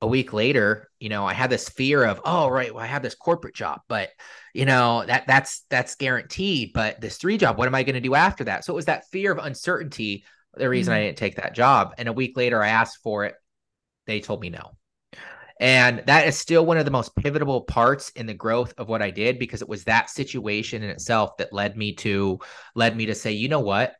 a 0.00 0.06
week 0.06 0.32
later, 0.32 0.90
you 0.98 1.08
know, 1.08 1.24
I 1.24 1.32
had 1.32 1.50
this 1.50 1.68
fear 1.68 2.04
of, 2.04 2.20
oh, 2.24 2.48
right, 2.48 2.74
well, 2.74 2.84
I 2.84 2.88
have 2.88 3.02
this 3.02 3.14
corporate 3.14 3.54
job, 3.54 3.80
but 3.88 4.10
you 4.52 4.64
know, 4.66 5.04
that 5.06 5.26
that's 5.26 5.64
that's 5.70 5.94
guaranteed. 5.96 6.72
But 6.74 7.00
this 7.00 7.16
three 7.16 7.38
job, 7.38 7.58
what 7.58 7.68
am 7.68 7.74
I 7.74 7.82
going 7.82 7.94
to 7.94 8.00
do 8.00 8.14
after 8.14 8.44
that? 8.44 8.64
So 8.64 8.72
it 8.72 8.76
was 8.76 8.84
that 8.86 9.08
fear 9.10 9.32
of 9.32 9.38
uncertainty, 9.38 10.24
the 10.54 10.68
reason 10.68 10.92
mm-hmm. 10.92 10.98
I 10.98 11.06
didn't 11.06 11.18
take 11.18 11.36
that 11.36 11.54
job. 11.54 11.94
And 11.98 12.08
a 12.08 12.12
week 12.12 12.36
later, 12.36 12.62
I 12.62 12.68
asked 12.68 12.98
for 13.02 13.24
it. 13.24 13.34
They 14.06 14.20
told 14.20 14.40
me 14.40 14.50
no. 14.50 14.72
And 15.60 16.02
that 16.06 16.26
is 16.26 16.36
still 16.36 16.66
one 16.66 16.78
of 16.78 16.84
the 16.84 16.90
most 16.90 17.14
pivotal 17.16 17.62
parts 17.62 18.10
in 18.10 18.26
the 18.26 18.34
growth 18.34 18.74
of 18.76 18.88
what 18.88 19.02
I 19.02 19.10
did 19.10 19.38
because 19.38 19.62
it 19.62 19.68
was 19.68 19.84
that 19.84 20.10
situation 20.10 20.82
in 20.82 20.90
itself 20.90 21.36
that 21.38 21.52
led 21.52 21.76
me 21.76 21.94
to 21.96 22.40
led 22.74 22.96
me 22.96 23.06
to 23.06 23.14
say, 23.14 23.32
you 23.32 23.48
know 23.48 23.60
what? 23.60 23.94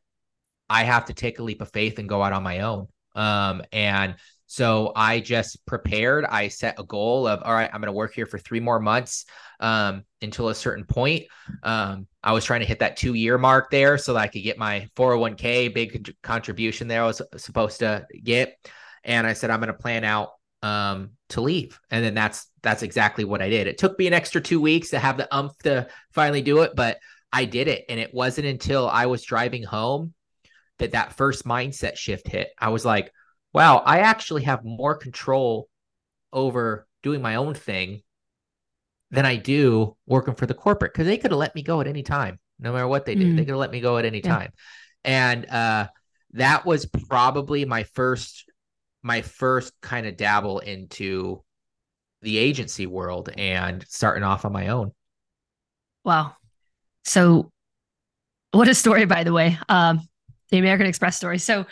I 0.68 0.84
have 0.84 1.06
to 1.06 1.14
take 1.14 1.38
a 1.38 1.42
leap 1.42 1.62
of 1.62 1.70
faith 1.72 1.98
and 1.98 2.08
go 2.08 2.22
out 2.22 2.32
on 2.32 2.42
my 2.42 2.60
own. 2.60 2.88
Um, 3.14 3.62
and 3.72 4.16
so 4.54 4.92
I 4.94 5.18
just 5.18 5.66
prepared. 5.66 6.24
I 6.24 6.46
set 6.46 6.78
a 6.78 6.84
goal 6.84 7.26
of, 7.26 7.42
all 7.42 7.52
right, 7.52 7.68
I'm 7.72 7.80
going 7.80 7.88
to 7.88 7.92
work 7.92 8.14
here 8.14 8.24
for 8.24 8.38
three 8.38 8.60
more 8.60 8.78
months 8.78 9.24
um, 9.58 10.04
until 10.22 10.48
a 10.48 10.54
certain 10.54 10.84
point. 10.84 11.24
Um, 11.64 12.06
I 12.22 12.30
was 12.30 12.44
trying 12.44 12.60
to 12.60 12.66
hit 12.66 12.78
that 12.78 12.96
two 12.96 13.14
year 13.14 13.36
mark 13.36 13.72
there 13.72 13.98
so 13.98 14.12
that 14.12 14.20
I 14.20 14.28
could 14.28 14.44
get 14.44 14.56
my 14.56 14.88
401k 14.94 15.74
big 15.74 16.14
contribution 16.22 16.86
there 16.86 17.02
I 17.02 17.06
was 17.06 17.20
supposed 17.36 17.80
to 17.80 18.06
get. 18.22 18.54
And 19.02 19.26
I 19.26 19.32
said, 19.32 19.50
I'm 19.50 19.58
going 19.58 19.72
to 19.72 19.74
plan 19.74 20.04
out 20.04 20.28
um, 20.62 21.10
to 21.30 21.40
leave. 21.40 21.80
And 21.90 22.04
then 22.04 22.14
that's, 22.14 22.46
that's 22.62 22.84
exactly 22.84 23.24
what 23.24 23.42
I 23.42 23.50
did. 23.50 23.66
It 23.66 23.76
took 23.76 23.98
me 23.98 24.06
an 24.06 24.14
extra 24.14 24.40
two 24.40 24.60
weeks 24.60 24.90
to 24.90 25.00
have 25.00 25.16
the 25.16 25.34
umph 25.34 25.58
to 25.64 25.88
finally 26.12 26.42
do 26.42 26.60
it, 26.60 26.76
but 26.76 26.98
I 27.32 27.44
did 27.44 27.66
it. 27.66 27.86
And 27.88 27.98
it 27.98 28.14
wasn't 28.14 28.46
until 28.46 28.88
I 28.88 29.06
was 29.06 29.24
driving 29.24 29.64
home 29.64 30.14
that 30.78 30.92
that 30.92 31.14
first 31.14 31.44
mindset 31.44 31.96
shift 31.96 32.28
hit. 32.28 32.50
I 32.56 32.68
was 32.68 32.84
like, 32.84 33.10
wow, 33.54 33.78
I 33.78 34.00
actually 34.00 34.42
have 34.42 34.64
more 34.64 34.96
control 34.96 35.68
over 36.32 36.86
doing 37.02 37.22
my 37.22 37.36
own 37.36 37.54
thing 37.54 38.02
than 39.10 39.24
I 39.24 39.36
do 39.36 39.96
working 40.06 40.34
for 40.34 40.46
the 40.46 40.54
corporate 40.54 40.92
because 40.92 41.06
they 41.06 41.16
could 41.16 41.30
have 41.30 41.38
let 41.38 41.54
me 41.54 41.62
go 41.62 41.80
at 41.80 41.86
any 41.86 42.02
time, 42.02 42.40
no 42.58 42.72
matter 42.72 42.88
what 42.88 43.06
they 43.06 43.14
did. 43.14 43.28
Mm. 43.28 43.36
They 43.36 43.44
could 43.44 43.50
have 43.50 43.58
let 43.58 43.70
me 43.70 43.80
go 43.80 43.96
at 43.96 44.04
any 44.04 44.18
yeah. 44.18 44.36
time. 44.36 44.52
And 45.04 45.48
uh, 45.48 45.86
that 46.32 46.66
was 46.66 46.86
probably 46.86 47.64
my 47.64 47.84
first 47.84 48.44
my 49.02 49.20
first 49.20 49.72
kind 49.82 50.06
of 50.06 50.16
dabble 50.16 50.60
into 50.60 51.42
the 52.22 52.38
agency 52.38 52.86
world 52.86 53.28
and 53.36 53.84
starting 53.86 54.24
off 54.24 54.46
on 54.46 54.52
my 54.52 54.68
own. 54.68 54.92
Wow. 56.04 56.34
So 57.04 57.52
what 58.52 58.66
a 58.66 58.74
story, 58.74 59.04
by 59.04 59.24
the 59.24 59.32
way. 59.32 59.58
Um, 59.68 60.08
the 60.50 60.58
American 60.58 60.86
Express 60.86 61.16
story. 61.16 61.38
So 61.38 61.66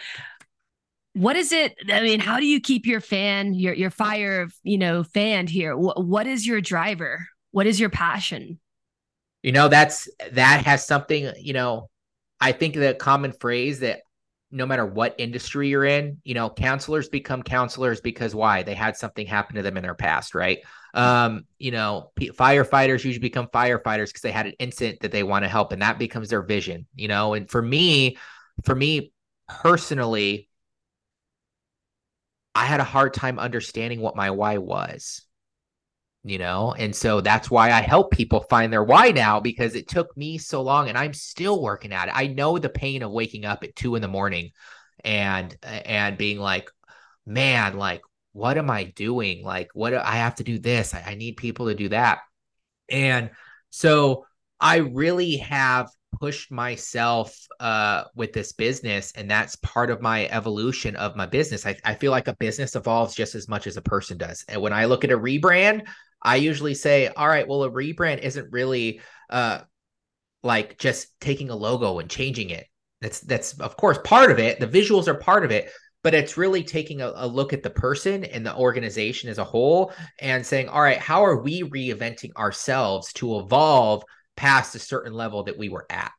what 1.15 1.37
is 1.37 1.53
it 1.53 1.75
i 1.91 2.01
mean 2.01 2.21
how 2.21 2.39
do 2.39 2.47
you 2.47 2.61
keep 2.61 2.87
your 2.87 3.01
fan 3.01 3.55
your 3.55 3.75
your 3.75 3.91
fire 3.91 4.49
you 4.63 4.79
know 4.79 5.03
fanned 5.03 5.49
here 5.49 5.77
what, 5.77 6.05
what 6.05 6.27
is 6.27 6.47
your 6.47 6.61
driver 6.61 7.27
what 7.51 7.67
is 7.67 7.79
your 7.79 7.91
passion 7.91 8.59
you 9.43 9.53
know 9.53 9.69
that's 9.69 10.09
that 10.33 10.65
has 10.65 10.87
something 10.87 11.31
you 11.39 11.53
know 11.53 11.89
i 12.41 12.53
think 12.53 12.75
the 12.75 12.95
common 12.95 13.33
phrase 13.33 13.81
that 13.81 14.01
no 14.55 14.67
matter 14.67 14.85
what 14.85 15.15
industry 15.17 15.69
you're 15.71 15.85
in, 15.85 16.19
you 16.25 16.35
know, 16.35 16.51
counselors 16.51 17.09
become 17.09 17.43
counselors 17.43 18.03
because 18.03 18.35
why? 18.35 18.63
They 18.63 18.75
had 18.75 18.99
something 18.99 19.27
happen 19.27 19.57
to 19.57 19.63
them 19.63 19.79
in 19.79 19.83
their 19.83 19.95
past, 19.95 20.35
right? 20.35 20.59
Um, 20.93 21.47
you 21.59 21.71
know, 21.71 22.11
p- 22.17 22.31
firefighters 22.31 23.03
usually 23.03 23.19
become 23.19 23.47
firefighters 23.47 24.09
because 24.09 24.21
they 24.21 24.31
had 24.31 24.47
an 24.47 24.53
incident 24.59 25.01
that 25.01 25.11
they 25.11 25.23
want 25.23 25.47
to 25.47 25.49
help, 25.49 25.73
and 25.73 25.81
that 25.81 25.99
becomes 25.99 26.29
their 26.29 26.43
vision, 26.43 26.87
you 26.95 27.09
know. 27.09 27.33
And 27.33 27.51
for 27.51 27.63
me, 27.63 28.19
for 28.63 28.75
me 28.75 29.13
personally, 29.49 30.51
I 32.55 32.67
had 32.67 32.81
a 32.81 32.85
hard 32.85 33.15
time 33.15 33.39
understanding 33.39 34.01
what 34.01 34.17
my 34.17 34.31
why 34.31 34.59
was 34.59 35.23
you 36.25 36.39
know? 36.39 36.75
And 36.79 36.95
so 36.95 37.21
that's 37.21 37.51
why 37.51 37.73
i 37.73 37.81
help 37.81 38.13
people 38.13 38.41
find 38.49 38.73
their 38.73 38.85
why 38.85 39.11
now 39.11 39.41
because 39.41 39.75
it 39.75 39.89
took 39.89 40.17
me 40.17 40.39
so 40.39 40.63
long 40.63 40.89
and 40.89 40.97
i'm 40.97 41.13
still 41.13 41.61
working 41.61 41.93
at 41.93 42.09
it. 42.09 42.15
I 42.15 42.29
know 42.29 42.59
the 42.59 42.69
pain 42.69 43.03
of 43.03 43.11
waking 43.11 43.45
up 43.45 43.65
at 43.65 43.77
two 43.77 43.97
in 43.97 44.03
the 44.03 44.09
morning 44.09 44.53
and 45.05 45.57
and 45.63 46.17
being 46.17 46.39
like 46.39 46.71
man 47.27 47.77
like 47.77 48.03
what 48.33 48.57
am 48.57 48.71
i 48.71 48.85
doing? 48.85 49.45
Like 49.45 49.71
what 49.75 49.95
i 49.95 50.17
have 50.17 50.37
to 50.37 50.45
do 50.45 50.59
this. 50.59 50.95
I, 50.95 51.03
I 51.09 51.15
need 51.15 51.37
people 51.37 51.67
to 51.67 51.75
do 51.75 51.89
that. 51.89 52.21
And 52.89 53.31
so 53.71 54.27
i 54.61 54.77
really 54.77 55.39
have 55.39 55.91
pushed 56.21 56.51
myself 56.51 57.37
uh, 57.61 58.05
with 58.15 58.33
this 58.33 58.53
business 58.53 59.13
and 59.17 59.31
that's 59.31 59.57
part 59.57 59.91
of 59.91 60.01
my 60.01 60.27
evolution 60.29 60.95
of 60.97 61.17
my 61.17 61.27
business 61.27 61.67
I, 61.67 61.77
I 61.85 61.95
feel 61.95 62.11
like 62.11 62.29
a 62.29 62.37
business 62.37 62.77
evolves 62.77 63.15
just 63.15 63.35
as 63.35 63.49
much 63.49 63.67
as 63.67 63.77
a 63.77 63.83
person 63.83 64.19
does 64.19 64.45
and 64.49 64.61
when 64.61 64.73
i 64.73 64.85
look 64.85 65.05
at 65.05 65.11
a 65.11 65.19
rebrand 65.19 65.87
I 66.23 66.37
usually 66.37 66.75
say, 66.75 67.09
all 67.09 67.27
right, 67.27 67.47
well, 67.47 67.65
a 67.65 67.71
rebrand 67.71 68.21
isn't 68.21 68.53
really 68.53 69.01
uh 69.29 69.61
like 70.43 70.79
just 70.79 71.09
taking 71.21 71.51
a 71.51 71.57
logo 71.57 71.99
and 71.99 72.11
changing 72.11 72.51
it. 72.51 72.67
That's 73.01 73.21
that's 73.21 73.59
of 73.61 73.77
course 73.77 73.99
part 74.05 74.31
of 74.31 74.39
it. 74.39 74.61
The 74.61 74.67
visuals 74.67 75.09
are 75.09 75.15
part 75.15 75.45
of 75.45 75.51
it, 75.51 75.71
but 76.03 76.15
it's 76.15 76.37
really 76.37 76.63
taking 76.63 77.01
a, 77.01 77.13
a, 77.15 77.27
look 77.27 77.53
at 77.53 77.63
the 77.63 77.71
person 77.71 78.25
and 78.25 78.45
the 78.45 78.57
organization 78.57 79.31
as 79.31 79.39
a 79.39 79.45
whole 79.45 79.93
and 80.21 80.45
saying, 80.45 80.69
all 80.69 80.83
right, 80.83 80.99
how 80.99 81.25
are 81.25 81.41
we 81.41 81.63
reinventing 81.63 82.35
ourselves 82.37 83.13
to 83.15 83.39
evolve 83.39 84.05
past 84.37 84.75
a 84.75 84.79
certain 84.79 85.13
level 85.13 85.45
that 85.45 85.59
we 85.59 85.69
were 85.69 85.87
at? 85.91 86.13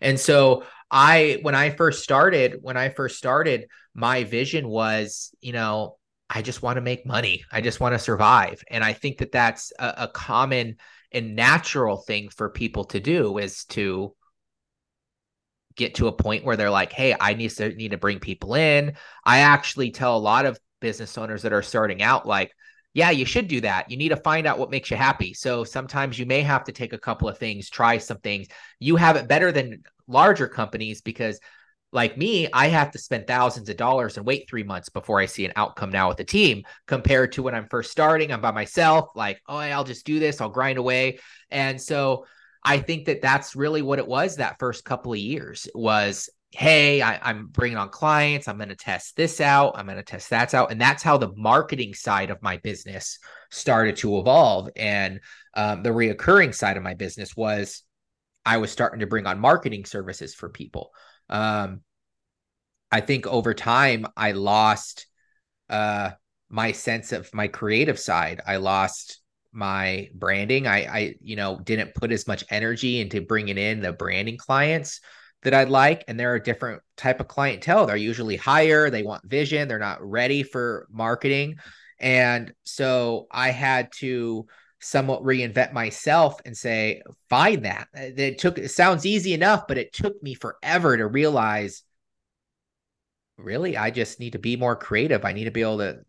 And 0.00 0.18
so 0.18 0.64
I 0.90 1.38
when 1.42 1.54
I 1.54 1.70
first 1.70 2.02
started, 2.02 2.58
when 2.60 2.76
I 2.76 2.90
first 2.90 3.18
started, 3.18 3.68
my 3.94 4.24
vision 4.24 4.68
was, 4.68 5.34
you 5.40 5.52
know, 5.52 5.96
I 6.28 6.42
just 6.42 6.62
want 6.62 6.76
to 6.76 6.82
make 6.82 7.06
money. 7.06 7.44
I 7.50 7.60
just 7.60 7.80
want 7.80 7.94
to 7.94 7.98
survive. 7.98 8.62
And 8.68 8.82
I 8.84 8.92
think 8.92 9.18
that 9.18 9.32
that's 9.32 9.72
a, 9.78 9.94
a 9.98 10.08
common 10.08 10.76
and 11.12 11.36
natural 11.36 11.98
thing 11.98 12.28
for 12.28 12.50
people 12.50 12.84
to 12.86 13.00
do 13.00 13.38
is 13.38 13.64
to 13.66 14.14
get 15.76 15.96
to 15.96 16.08
a 16.08 16.12
point 16.12 16.44
where 16.44 16.56
they're 16.56 16.70
like, 16.70 16.92
"Hey, 16.92 17.14
I 17.18 17.34
need 17.34 17.50
to 17.50 17.68
need 17.74 17.92
to 17.92 17.98
bring 17.98 18.18
people 18.18 18.54
in." 18.54 18.96
I 19.24 19.38
actually 19.40 19.90
tell 19.90 20.16
a 20.16 20.18
lot 20.18 20.46
of 20.46 20.58
business 20.80 21.16
owners 21.16 21.42
that 21.42 21.52
are 21.52 21.62
starting 21.62 22.02
out 22.02 22.26
like, 22.26 22.52
"Yeah, 22.96 23.10
you 23.10 23.26
should 23.26 23.48
do 23.48 23.60
that. 23.60 23.90
You 23.90 23.96
need 23.98 24.08
to 24.08 24.16
find 24.16 24.46
out 24.46 24.58
what 24.58 24.70
makes 24.70 24.90
you 24.90 24.96
happy." 24.96 25.34
So 25.34 25.64
sometimes 25.64 26.18
you 26.18 26.26
may 26.26 26.42
have 26.42 26.64
to 26.64 26.72
take 26.72 26.92
a 26.94 26.98
couple 26.98 27.28
of 27.28 27.38
things, 27.38 27.68
try 27.70 27.98
some 27.98 28.18
things. 28.18 28.48
You 28.80 28.96
have 28.96 29.16
it 29.16 29.28
better 29.28 29.52
than 29.52 29.82
larger 30.08 30.48
companies 30.48 31.02
because 31.02 31.38
like 31.92 32.18
me, 32.18 32.48
I 32.52 32.68
have 32.68 32.90
to 32.92 32.98
spend 32.98 33.26
thousands 33.26 33.68
of 33.68 33.76
dollars 33.76 34.16
and 34.16 34.26
wait 34.26 34.48
three 34.48 34.64
months 34.64 34.88
before 34.88 35.20
I 35.20 35.26
see 35.26 35.44
an 35.46 35.52
outcome 35.56 35.90
now 35.90 36.08
with 36.08 36.16
the 36.18 36.24
team 36.24 36.64
compared 36.86 37.32
to 37.32 37.42
when 37.42 37.54
I'm 37.54 37.68
first 37.68 37.90
starting, 37.92 38.32
I'm 38.32 38.40
by 38.40 38.50
myself, 38.50 39.10
like, 39.14 39.40
oh, 39.48 39.56
I'll 39.56 39.84
just 39.84 40.04
do 40.06 40.18
this, 40.18 40.40
I'll 40.40 40.48
grind 40.48 40.78
away. 40.78 41.18
And 41.50 41.80
so 41.80 42.26
I 42.64 42.78
think 42.78 43.06
that 43.06 43.22
that's 43.22 43.56
really 43.56 43.82
what 43.82 44.00
it 44.00 44.06
was 44.06 44.36
that 44.36 44.58
first 44.58 44.84
couple 44.84 45.12
of 45.12 45.18
years 45.18 45.68
was, 45.74 46.28
hey, 46.56 47.02
I, 47.02 47.30
am 47.30 47.48
bringing 47.48 47.76
on 47.76 47.90
clients, 47.90 48.48
I'm 48.48 48.56
going 48.56 48.70
to 48.70 48.76
test 48.76 49.14
this 49.14 49.42
out, 49.42 49.74
I'm 49.76 49.84
going 49.84 49.98
to 49.98 50.02
test 50.02 50.30
that 50.30 50.54
out. 50.54 50.72
And 50.72 50.80
that's 50.80 51.02
how 51.02 51.18
the 51.18 51.34
marketing 51.36 51.92
side 51.92 52.30
of 52.30 52.42
my 52.42 52.56
business 52.56 53.18
started 53.50 53.96
to 53.96 54.18
evolve. 54.18 54.70
And 54.74 55.20
um, 55.52 55.82
the 55.82 55.90
reoccurring 55.90 56.54
side 56.54 56.78
of 56.78 56.82
my 56.82 56.94
business 56.94 57.36
was 57.36 57.82
I 58.46 58.56
was 58.56 58.70
starting 58.70 59.00
to 59.00 59.06
bring 59.06 59.26
on 59.26 59.38
marketing 59.38 59.84
services 59.84 60.34
for 60.34 60.48
people. 60.48 60.92
Um, 61.28 61.82
I 62.90 63.02
think 63.02 63.26
over 63.26 63.52
time 63.52 64.06
I 64.16 64.32
lost 64.32 65.08
uh, 65.68 66.12
my 66.48 66.72
sense 66.72 67.12
of 67.12 67.28
my 67.34 67.48
creative 67.48 67.98
side. 67.98 68.40
I 68.46 68.56
lost 68.56 69.20
my 69.52 70.08
branding. 70.14 70.66
I, 70.66 70.78
I, 70.86 71.14
you 71.20 71.36
know, 71.36 71.60
didn't 71.62 71.94
put 71.94 72.12
as 72.12 72.26
much 72.26 72.44
energy 72.48 72.98
into 73.02 73.20
bringing 73.20 73.58
in 73.58 73.80
the 73.80 73.92
branding 73.92 74.38
clients 74.38 75.02
that 75.46 75.54
I'd 75.54 75.70
like. 75.70 76.04
And 76.08 76.18
they're 76.18 76.34
a 76.34 76.42
different 76.42 76.82
type 76.96 77.20
of 77.20 77.28
clientele. 77.28 77.86
They're 77.86 77.96
usually 77.96 78.36
higher. 78.36 78.90
They 78.90 79.04
want 79.04 79.24
vision. 79.24 79.68
They're 79.68 79.78
not 79.78 80.06
ready 80.06 80.42
for 80.42 80.88
marketing. 80.90 81.56
And 81.98 82.52
so 82.64 83.28
I 83.30 83.50
had 83.50 83.92
to 83.98 84.46
somewhat 84.80 85.22
reinvent 85.22 85.72
myself 85.72 86.40
and 86.44 86.56
say, 86.56 87.02
find 87.30 87.64
that. 87.64 87.88
It 87.94 88.38
took, 88.38 88.58
it 88.58 88.70
sounds 88.70 89.06
easy 89.06 89.34
enough, 89.34 89.68
but 89.68 89.78
it 89.78 89.92
took 89.92 90.20
me 90.20 90.34
forever 90.34 90.96
to 90.96 91.06
realize 91.06 91.82
really, 93.38 93.76
I 93.76 93.90
just 93.90 94.18
need 94.18 94.32
to 94.32 94.38
be 94.38 94.56
more 94.56 94.76
creative. 94.76 95.24
I 95.24 95.32
need 95.32 95.44
to 95.44 95.50
be 95.50 95.62
able 95.62 95.78
to 95.78 96.00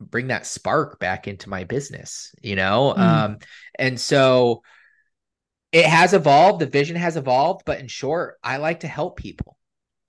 bring 0.00 0.28
that 0.28 0.46
spark 0.46 1.00
back 1.00 1.26
into 1.26 1.48
my 1.48 1.64
business, 1.64 2.32
you 2.40 2.54
know? 2.54 2.94
Mm. 2.96 3.00
Um, 3.00 3.38
and 3.76 4.00
so 4.00 4.62
it 5.72 5.84
has 5.84 6.14
evolved, 6.14 6.60
the 6.60 6.66
vision 6.66 6.96
has 6.96 7.16
evolved, 7.16 7.62
but 7.66 7.80
in 7.80 7.88
short, 7.88 8.38
I 8.42 8.56
like 8.56 8.80
to 8.80 8.88
help 8.88 9.16
people. 9.16 9.58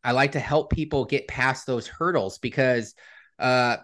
I 0.04 0.12
like 0.14 0.34
to 0.34 0.40
help 0.40 0.72
people 0.72 1.06
get 1.06 1.28
past 1.28 1.66
those 1.66 1.88
hurdles 1.88 2.38
because 2.38 2.96
uh 3.38 3.78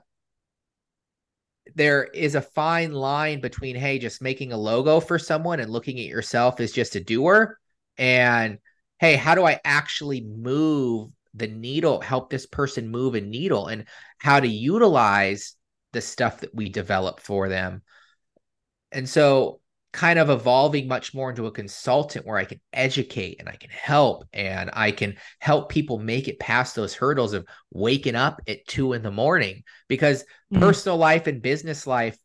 there 1.76 2.04
is 2.04 2.36
a 2.36 2.42
fine 2.42 2.92
line 2.92 3.42
between 3.42 3.76
hey 3.76 4.00
just 4.00 4.22
making 4.22 4.52
a 4.52 4.58
logo 4.58 5.00
for 5.00 5.18
someone 5.18 5.60
and 5.60 5.72
looking 5.72 6.00
at 6.00 6.06
yourself 6.06 6.60
as 6.60 6.72
just 6.72 6.96
a 6.96 7.04
doer 7.04 7.58
and 7.98 8.60
hey 9.00 9.16
how 9.16 9.34
do 9.36 9.46
i 9.46 9.60
actually 9.66 10.22
move 10.22 11.10
the 11.34 11.48
needle 11.48 12.02
help 12.02 12.30
this 12.30 12.46
person 12.46 12.88
move 12.88 13.16
a 13.16 13.22
needle 13.22 13.68
and 13.68 13.86
how 14.20 14.40
to 14.40 14.48
utilize 14.48 15.56
the 15.92 16.02
stuff 16.02 16.42
that 16.42 16.54
we 16.54 16.70
develop 16.70 17.20
for 17.20 17.50
them 17.50 17.82
and 18.92 19.10
so 19.10 19.60
kind 19.96 20.20
of 20.20 20.30
evolving 20.30 20.90
much 20.90 21.14
more 21.14 21.30
into 21.30 21.48
a 21.48 21.52
consultant 21.52 22.26
where 22.26 22.36
I 22.36 22.44
can 22.44 22.60
educate 22.74 23.38
and 23.40 23.48
I 23.48 23.56
can 23.56 23.70
help 23.70 24.26
and 24.34 24.70
I 24.74 24.92
can 24.92 25.16
help 25.40 25.70
people 25.70 26.00
make 26.00 26.28
it 26.28 26.38
past 26.38 26.76
those 26.76 26.94
hurdles 26.94 27.32
of 27.32 27.48
waking 27.72 28.16
up 28.16 28.42
at 28.46 28.68
two 28.68 28.92
in 28.92 29.04
the 29.04 29.10
morning 29.10 29.64
because 29.88 30.24
mm-hmm. 30.24 30.60
personal 30.60 30.98
life 30.98 31.28
and 31.28 31.42
business 31.42 31.88
life 31.88 32.18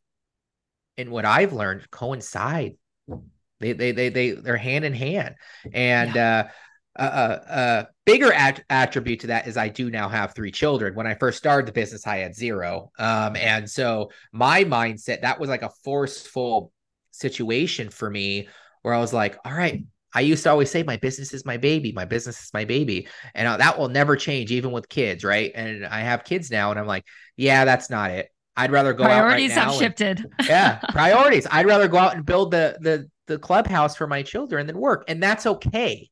and 0.99 1.11
what 1.11 1.25
I've 1.25 1.53
learned 1.53 1.89
coincide. 1.93 2.75
They 3.61 3.73
they 3.73 3.93
they 3.93 4.09
they 4.09 4.31
they're 4.33 4.57
hand 4.57 4.85
in 4.85 4.93
hand. 4.93 5.37
And 5.73 6.17
yeah. 6.17 6.49
uh, 6.99 7.05
a, 7.05 7.61
a 7.61 7.89
bigger 8.05 8.33
at- 8.33 8.65
attribute 8.69 9.21
to 9.21 9.27
that 9.29 9.47
is 9.47 9.57
I 9.57 9.69
do 9.69 9.91
now 9.91 10.09
have 10.09 10.35
three 10.35 10.51
children. 10.51 10.97
When 10.97 11.07
I 11.07 11.15
first 11.15 11.39
started 11.39 11.69
the 11.69 11.73
business, 11.73 12.05
I 12.05 12.17
had 12.17 12.35
zero. 12.35 12.91
Um, 12.99 13.37
and 13.37 13.71
so 13.71 14.11
my 14.33 14.65
mindset 14.65 15.21
that 15.21 15.39
was 15.39 15.49
like 15.49 15.63
a 15.63 15.71
forceful 15.85 16.73
situation 17.21 17.91
for 17.91 18.11
me 18.11 18.49
where 18.83 18.95
I 18.95 18.99
was 18.99 19.13
like, 19.13 19.39
all 19.45 19.53
right, 19.53 19.85
I 20.13 20.21
used 20.23 20.43
to 20.45 20.51
always 20.51 20.71
say 20.71 20.83
my 20.83 20.97
business 20.97 21.33
is 21.33 21.45
my 21.45 21.57
baby, 21.57 21.93
my 21.93 22.05
business 22.05 22.43
is 22.43 22.51
my 22.53 22.65
baby, 22.65 23.09
and 23.35 23.47
uh, 23.47 23.59
that 23.59 23.79
will 23.79 23.89
never 23.89 24.17
change, 24.17 24.51
even 24.51 24.73
with 24.73 24.89
kids, 24.89 25.23
right? 25.23 25.53
And 25.55 25.87
I 25.87 26.01
have 26.01 26.25
kids 26.25 26.51
now, 26.51 26.71
and 26.71 26.81
I'm 26.81 26.87
like, 26.87 27.05
yeah, 27.37 27.65
that's 27.65 27.91
not 27.91 28.11
it. 28.11 28.29
I'd 28.57 28.73
rather 28.73 28.93
go 28.93 29.05
priorities 29.05 29.53
out 29.53 29.57
right 29.57 29.73
have 29.73 29.79
shifted. 29.79 30.27
yeah, 30.47 30.79
priorities. 30.91 31.47
I'd 31.51 31.67
rather 31.67 31.89
go 31.89 31.99
out 31.99 32.15
and 32.15 32.27
build 32.27 32.51
the 32.51 32.77
the 32.81 33.09
the 33.27 33.39
clubhouse 33.39 33.97
for 33.97 34.07
my 34.07 34.23
children 34.23 34.67
than 34.67 34.77
work, 34.77 35.05
and 35.07 35.23
that's 35.23 35.47
okay. 35.47 36.11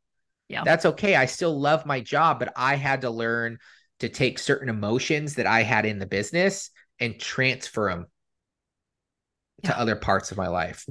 Yeah, 0.48 0.62
that's 0.64 0.86
okay. 0.86 1.16
I 1.16 1.26
still 1.26 1.58
love 1.58 1.84
my 1.84 2.00
job, 2.00 2.38
but 2.38 2.52
I 2.56 2.76
had 2.76 3.00
to 3.00 3.10
learn 3.10 3.58
to 4.00 4.08
take 4.08 4.38
certain 4.38 4.68
emotions 4.68 5.34
that 5.34 5.46
I 5.46 5.62
had 5.62 5.84
in 5.84 5.98
the 5.98 6.06
business 6.06 6.70
and 7.00 7.18
transfer 7.18 7.90
them 7.90 8.06
yeah. 9.62 9.70
to 9.70 9.78
other 9.78 9.96
parts 9.96 10.30
of 10.30 10.36
my 10.36 10.48
life. 10.48 10.86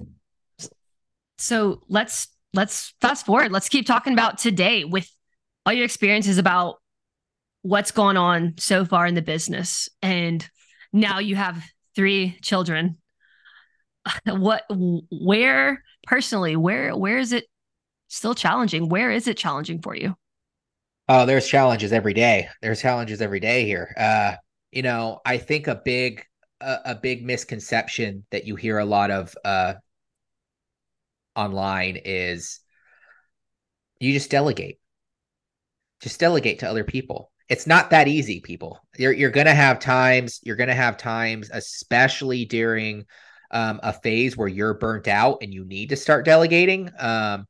So 1.38 1.84
let's 1.88 2.28
let's 2.54 2.94
fast 3.02 3.26
forward. 3.26 3.52
Let's 3.52 3.70
keep 3.70 3.86
talking 3.86 4.14
about 4.14 4.38
today 4.38 4.84
with 4.84 5.10
all 5.66 5.74
your 5.74 5.86
experiences 5.86 6.38
about 6.38 6.78
what's 7.62 7.92
gone 7.92 8.18
on 8.18 8.56
so 8.58 8.86
far 8.86 9.06
in 9.06 9.16
the 9.16 9.22
business. 9.22 9.90
And 10.02 10.48
now 10.94 11.20
you 11.20 11.36
have 11.36 11.64
three 11.96 12.38
children. 12.42 12.98
What 14.26 14.64
where 14.70 15.84
personally, 16.06 16.56
where 16.56 16.96
where 16.96 17.18
is 17.18 17.34
it 17.34 17.46
still 18.08 18.34
challenging? 18.34 18.88
Where 18.88 19.12
is 19.12 19.28
it 19.28 19.36
challenging 19.36 19.82
for 19.82 19.94
you? 19.96 20.16
Oh, 21.10 21.26
there's 21.26 21.48
challenges 21.48 21.92
every 21.92 22.14
day. 22.14 22.48
There's 22.62 22.82
challenges 22.82 23.22
every 23.22 23.42
day 23.42 23.66
here. 23.66 23.94
Uh, 23.98 24.36
you 24.72 24.82
know, 24.82 25.20
I 25.26 25.38
think 25.38 25.68
a 25.68 25.76
big 25.76 26.26
a, 26.62 26.78
a 26.86 26.96
big 26.96 27.26
misconception 27.26 28.26
that 28.32 28.46
you 28.46 28.56
hear 28.56 28.78
a 28.80 28.86
lot 28.86 29.12
of 29.12 29.36
uh, 29.46 29.74
online 31.36 31.98
is 32.04 32.60
you 34.00 34.14
just 34.14 34.32
delegate. 34.32 34.80
Just 36.02 36.20
delegate 36.20 36.60
to 36.60 36.70
other 36.70 36.84
people. 36.84 37.32
it's 37.50 37.68
not 37.68 37.92
that 37.92 38.08
easy, 38.08 38.40
people. 38.42 38.80
You're 38.98 39.14
you're 39.14 39.32
gonna 39.32 39.56
have 39.56 39.80
times, 39.80 40.40
you're 40.44 40.56
gonna 40.56 40.74
have 40.76 40.98
times, 40.98 41.50
especially 41.54 42.46
during 42.46 43.06
um, 43.52 43.80
a 43.84 43.94
phase 43.94 44.36
where 44.36 44.48
you're 44.50 44.74
burnt 44.74 45.08
out 45.08 45.38
and 45.42 45.54
you 45.54 45.66
need 45.66 45.90
to 45.90 45.96
start 45.96 46.26
delegating. 46.26 46.90
Um, 47.00 47.46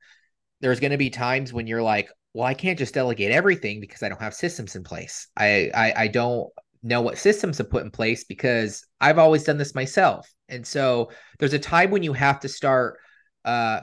there's 0.62 0.80
gonna 0.80 0.98
be 0.98 1.10
times 1.10 1.52
when 1.54 1.67
you're 1.67 1.82
like, 1.82 2.10
well, 2.34 2.46
I 2.46 2.54
can't 2.54 2.78
just 2.78 2.93
delegate 2.93 3.32
everything 3.32 3.80
because 3.80 4.04
I 4.04 4.10
don't 4.10 4.22
have 4.22 4.34
systems 4.36 4.76
in 4.76 4.84
place. 4.84 5.28
I 5.36 5.72
I, 5.74 5.93
I 6.04 6.08
don't 6.08 6.50
know 6.88 7.02
what 7.02 7.17
systems 7.17 7.58
to 7.58 7.63
put 7.63 7.84
in 7.84 7.91
place 7.91 8.23
because 8.23 8.86
I've 9.00 9.19
always 9.19 9.43
done 9.43 9.58
this 9.58 9.76
myself. 9.76 10.32
And 10.50 10.65
so 10.65 11.12
there's 11.39 11.54
a 11.54 11.60
time 11.60 11.91
when 11.91 12.04
you 12.04 12.13
have 12.13 12.39
to 12.41 12.50
start 12.50 13.00
uh, 13.45 13.82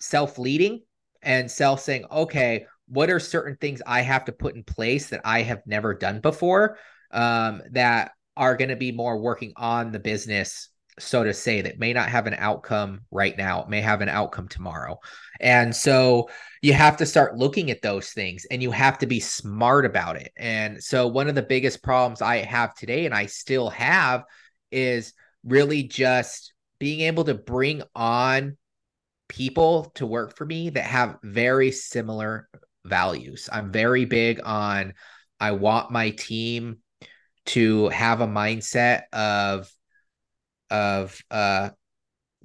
self 0.00 0.38
leading 0.38 0.82
and 1.22 1.50
self 1.50 1.80
saying, 1.80 2.04
okay, 2.10 2.66
what 2.88 3.10
are 3.10 3.20
certain 3.20 3.56
things 3.56 3.82
I 3.86 4.00
have 4.00 4.24
to 4.26 4.32
put 4.32 4.54
in 4.54 4.64
place 4.64 5.08
that 5.10 5.20
I 5.24 5.42
have 5.42 5.62
never 5.66 5.94
done 5.94 6.20
before 6.20 6.78
um, 7.10 7.62
that 7.72 8.12
are 8.36 8.56
going 8.56 8.70
to 8.70 8.76
be 8.76 8.92
more 8.92 9.18
working 9.18 9.52
on 9.56 9.92
the 9.92 9.98
business, 9.98 10.70
so 10.98 11.24
to 11.24 11.34
say, 11.34 11.62
that 11.62 11.78
may 11.78 11.92
not 11.92 12.08
have 12.08 12.26
an 12.26 12.34
outcome 12.34 13.00
right 13.10 13.36
now, 13.36 13.66
may 13.68 13.80
have 13.80 14.00
an 14.00 14.08
outcome 14.08 14.48
tomorrow. 14.48 14.98
And 15.40 15.74
so 15.74 16.28
you 16.62 16.72
have 16.72 16.96
to 16.98 17.06
start 17.06 17.36
looking 17.36 17.70
at 17.70 17.82
those 17.82 18.10
things 18.10 18.46
and 18.50 18.62
you 18.62 18.70
have 18.70 18.98
to 18.98 19.06
be 19.06 19.20
smart 19.20 19.86
about 19.86 20.16
it. 20.16 20.32
And 20.36 20.82
so 20.82 21.06
one 21.06 21.28
of 21.28 21.34
the 21.34 21.42
biggest 21.42 21.82
problems 21.82 22.22
I 22.22 22.38
have 22.38 22.74
today, 22.74 23.06
and 23.06 23.14
I 23.14 23.26
still 23.26 23.70
have, 23.70 24.24
is 24.70 25.12
really 25.44 25.84
just 25.84 26.52
being 26.78 27.00
able 27.00 27.24
to 27.24 27.34
bring 27.34 27.82
on 27.94 28.56
people 29.28 29.92
to 29.94 30.06
work 30.06 30.36
for 30.36 30.46
me 30.46 30.70
that 30.70 30.84
have 30.84 31.18
very 31.22 31.70
similar 31.70 32.48
values. 32.84 33.48
I'm 33.52 33.72
very 33.72 34.04
big 34.04 34.40
on 34.44 34.94
I 35.40 35.52
want 35.52 35.92
my 35.92 36.10
team 36.10 36.78
to 37.46 37.88
have 37.88 38.20
a 38.20 38.26
mindset 38.26 39.02
of 39.12 39.70
of 40.70 41.20
uh 41.30 41.70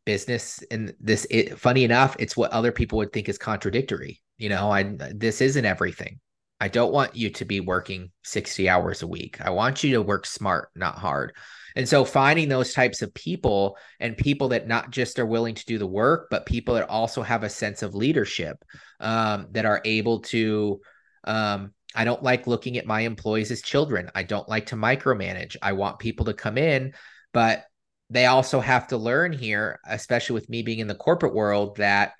business 0.05 0.61
and 0.69 0.93
this 0.99 1.25
it, 1.29 1.57
funny 1.57 1.83
enough 1.83 2.15
it's 2.19 2.35
what 2.35 2.51
other 2.51 2.71
people 2.71 2.97
would 2.97 3.13
think 3.13 3.29
is 3.29 3.37
contradictory 3.37 4.21
you 4.37 4.49
know 4.49 4.69
i 4.71 4.83
this 5.13 5.39
isn't 5.39 5.65
everything 5.65 6.19
i 6.59 6.67
don't 6.67 6.91
want 6.91 7.15
you 7.15 7.29
to 7.29 7.45
be 7.45 7.59
working 7.59 8.11
60 8.23 8.67
hours 8.67 9.01
a 9.01 9.07
week 9.07 9.39
i 9.41 9.49
want 9.49 9.83
you 9.83 9.93
to 9.93 10.01
work 10.01 10.25
smart 10.25 10.69
not 10.75 10.97
hard 10.97 11.33
and 11.75 11.87
so 11.87 12.05
finding 12.05 12.49
those 12.49 12.73
types 12.73 13.01
of 13.01 13.13
people 13.13 13.77
and 13.99 14.17
people 14.17 14.49
that 14.49 14.67
not 14.67 14.91
just 14.91 15.19
are 15.19 15.25
willing 15.25 15.55
to 15.55 15.65
do 15.65 15.77
the 15.77 15.87
work, 15.87 16.27
but 16.29 16.45
people 16.45 16.75
that 16.75 16.89
also 16.89 17.21
have 17.21 17.43
a 17.43 17.49
sense 17.49 17.81
of 17.81 17.95
leadership 17.95 18.63
um, 18.99 19.47
that 19.51 19.65
are 19.65 19.81
able 19.85 20.19
to. 20.21 20.81
Um, 21.23 21.73
I 21.95 22.05
don't 22.05 22.23
like 22.23 22.47
looking 22.47 22.77
at 22.77 22.87
my 22.87 23.01
employees 23.01 23.51
as 23.51 23.61
children. 23.61 24.09
I 24.15 24.23
don't 24.23 24.49
like 24.49 24.67
to 24.67 24.75
micromanage. 24.75 25.55
I 25.61 25.73
want 25.73 25.99
people 25.99 26.25
to 26.25 26.33
come 26.33 26.57
in, 26.57 26.93
but 27.33 27.65
they 28.13 28.27
also 28.27 28.59
have 28.59 28.87
to 28.87 28.97
learn 28.97 29.33
here, 29.33 29.79
especially 29.87 30.35
with 30.35 30.49
me 30.49 30.61
being 30.61 30.79
in 30.79 30.87
the 30.87 30.95
corporate 30.95 31.33
world, 31.33 31.77
that 31.77 32.13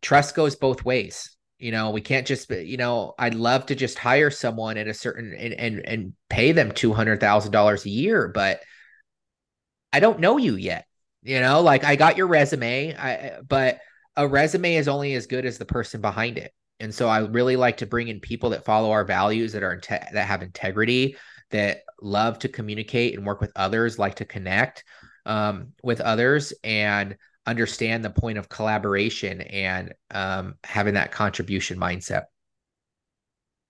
trust 0.00 0.34
goes 0.34 0.56
both 0.56 0.84
ways. 0.84 1.36
You 1.58 1.70
know, 1.70 1.90
we 1.90 2.00
can't 2.00 2.26
just, 2.26 2.50
you 2.50 2.76
know, 2.76 3.14
I'd 3.18 3.36
love 3.36 3.66
to 3.66 3.76
just 3.76 3.96
hire 3.96 4.30
someone 4.30 4.76
at 4.76 4.88
a 4.88 4.94
certain 4.94 5.32
and 5.32 5.54
and, 5.54 5.86
and 5.86 6.12
pay 6.28 6.50
them 6.50 6.72
two 6.72 6.92
hundred 6.92 7.20
thousand 7.20 7.52
dollars 7.52 7.86
a 7.86 7.90
year, 7.90 8.28
but 8.28 8.60
I 9.92 10.00
don't 10.00 10.20
know 10.20 10.38
you 10.38 10.56
yet. 10.56 10.86
You 11.22 11.40
know, 11.40 11.60
like 11.60 11.84
I 11.84 11.94
got 11.94 12.16
your 12.16 12.26
resume, 12.26 12.96
I 12.96 13.38
but 13.46 13.78
a 14.16 14.26
resume 14.26 14.74
is 14.74 14.88
only 14.88 15.14
as 15.14 15.26
good 15.26 15.46
as 15.46 15.58
the 15.58 15.64
person 15.64 16.00
behind 16.00 16.36
it. 16.36 16.52
And 16.80 16.92
so 16.92 17.08
I 17.08 17.20
really 17.20 17.54
like 17.54 17.76
to 17.76 17.86
bring 17.86 18.08
in 18.08 18.18
people 18.18 18.50
that 18.50 18.64
follow 18.64 18.90
our 18.90 19.04
values, 19.04 19.52
that 19.52 19.62
are 19.62 19.80
that 19.88 20.16
have 20.16 20.42
integrity, 20.42 21.16
that 21.50 21.82
love 22.02 22.38
to 22.40 22.48
communicate 22.48 23.16
and 23.16 23.26
work 23.26 23.40
with 23.40 23.52
others, 23.56 23.98
like 23.98 24.16
to 24.16 24.24
connect 24.24 24.84
um, 25.26 25.72
with 25.82 26.00
others, 26.00 26.52
and 26.64 27.16
understand 27.46 28.04
the 28.04 28.10
point 28.10 28.38
of 28.38 28.48
collaboration 28.48 29.40
and 29.40 29.94
um, 30.10 30.54
having 30.64 30.94
that 30.94 31.12
contribution 31.12 31.78
mindset. 31.78 32.24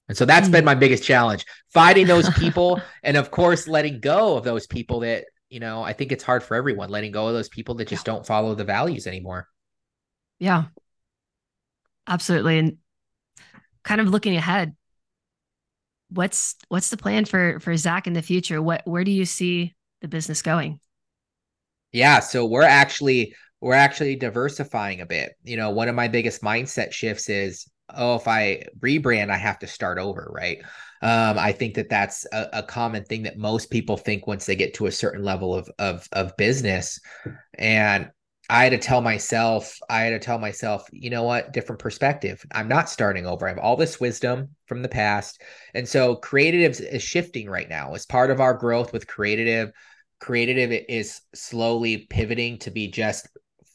And 0.09 0.17
so 0.17 0.25
that's 0.25 0.49
been 0.49 0.65
my 0.65 0.75
biggest 0.75 1.05
challenge 1.05 1.47
finding 1.73 2.07
those 2.07 2.29
people 2.35 2.81
and, 3.03 3.17
of 3.17 3.31
course, 3.31 3.67
letting 3.67 4.01
go 4.01 4.37
of 4.37 4.45
those 4.45 4.67
people 4.67 5.01
that, 5.01 5.25
you 5.49 5.61
know, 5.61 5.83
I 5.83 5.93
think 5.93 6.13
it's 6.13 6.25
hard 6.25 6.43
for 6.43 6.55
everyone 6.55 6.91
letting 6.91 7.13
go 7.13 7.29
of 7.29 7.35
those 7.35 7.49
people 7.49 7.77
that 7.77 7.89
just 7.89 8.07
yeah. 8.07 8.15
don't 8.15 8.27
follow 8.27 8.55
the 8.55 8.65
values 8.65 9.07
anymore. 9.07 9.49
Yeah, 10.39 10.65
absolutely. 12.07 12.59
And 12.59 12.79
kind 13.85 14.01
of 14.01 14.09
looking 14.09 14.37
ahead, 14.37 14.75
what's 16.15 16.57
what's 16.69 16.91
the 16.91 16.97
plan 16.97 17.25
for 17.25 17.61
for 17.61 17.77
Zach 17.77 18.07
in 18.07 18.13
the 18.13 18.23
future? 18.23 18.61
What 18.63 18.83
where 18.87 19.05
do 19.05 19.11
you 19.11 19.25
see 19.25 19.75
the 20.01 20.09
business 20.09 20.43
going? 20.43 20.81
Yeah, 21.93 22.21
so 22.21 22.47
we're 22.47 22.63
actually 22.63 23.35
we're 23.61 23.75
actually 23.75 24.17
diversifying 24.17 25.01
a 25.01 25.07
bit. 25.07 25.35
You 25.45 25.57
know, 25.57 25.71
one 25.71 25.89
of 25.89 25.95
my 25.95 26.09
biggest 26.09 26.43
mindset 26.43 26.93
shifts 26.93 27.29
is, 27.29 27.67
oh, 27.95 28.17
if 28.17 28.27
I 28.27 28.65
rebrand, 28.81 29.31
I 29.31 29.37
have 29.37 29.59
to 29.61 29.67
start 29.67 29.99
over, 29.99 30.31
right? 30.35 30.59
Um, 31.03 31.39
I 31.39 31.53
think 31.53 31.75
that 31.75 31.89
that's 31.89 32.27
a, 32.33 32.49
a, 32.53 32.63
common 32.63 33.05
thing 33.05 33.25
that 33.25 33.37
most 33.37 33.71
people 33.71 33.97
think 33.97 34.27
once 34.27 34.47
they 34.47 34.55
get 34.55 34.75
to 34.75 34.87
a 34.87 34.93
certain 34.93 35.25
level 35.25 35.53
of 35.53 35.69
of 35.79 36.09
of 36.13 36.37
business. 36.37 37.01
And 37.55 38.11
I 38.51 38.65
had 38.65 38.71
to 38.71 38.79
tell 38.79 39.01
myself, 39.01 39.79
I 39.89 40.01
had 40.03 40.11
to 40.11 40.19
tell 40.19 40.39
myself, 40.39 40.87
you 40.93 41.11
know 41.11 41.23
what, 41.23 41.53
different 41.53 41.81
perspective. 41.81 42.45
I'm 42.53 42.69
not 42.69 42.91
starting 42.91 43.27
over. 43.27 43.47
I 43.47 43.51
have 43.51 43.59
all 43.59 43.77
this 43.77 44.01
wisdom 44.01 44.51
from 44.67 44.83
the 44.83 44.89
past. 44.89 45.41
And 45.75 45.89
so 45.89 46.17
Creatitive 46.17 46.81
is 46.81 47.03
shifting 47.03 47.49
right 47.49 47.69
now 47.69 47.95
as 47.95 48.05
part 48.05 48.31
of 48.31 48.41
our 48.41 48.55
growth 48.55 48.93
with 48.93 49.07
Creatitive. 49.07 49.71
Creatitive 50.21 50.85
is 50.89 51.21
slowly 51.35 52.07
pivoting 52.11 52.59
to 52.59 52.71
be 52.71 52.89
just 52.89 53.29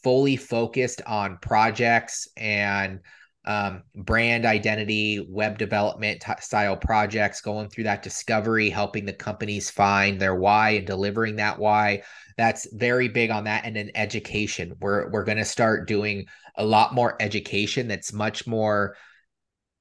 fully 0.03 0.35
focused 0.35 1.01
on 1.07 1.37
projects 1.41 2.27
and 2.37 2.99
um, 3.47 3.83
brand 3.95 4.45
identity, 4.45 5.25
web 5.29 5.57
development 5.57 6.21
t- 6.21 6.33
style 6.41 6.75
projects, 6.75 7.39
going 7.39 7.69
through 7.69 7.85
that 7.85 8.03
discovery, 8.03 8.69
helping 8.69 9.05
the 9.05 9.13
companies 9.13 9.71
find 9.71 10.19
their 10.19 10.35
why 10.35 10.71
and 10.71 10.85
delivering 10.85 11.37
that 11.37 11.57
why. 11.57 12.03
That's 12.37 12.67
very 12.73 13.07
big 13.07 13.31
on 13.31 13.45
that. 13.45 13.65
And 13.65 13.75
then 13.75 13.91
education. 13.95 14.73
We're 14.81 15.09
we're 15.09 15.23
going 15.23 15.37
to 15.37 15.45
start 15.45 15.87
doing 15.87 16.25
a 16.55 16.65
lot 16.65 16.93
more 16.93 17.15
education. 17.21 17.87
That's 17.87 18.11
much 18.11 18.45
more. 18.45 18.97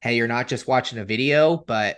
Hey, 0.00 0.16
you're 0.16 0.28
not 0.28 0.46
just 0.46 0.68
watching 0.68 1.00
a 1.00 1.04
video, 1.04 1.56
but 1.56 1.96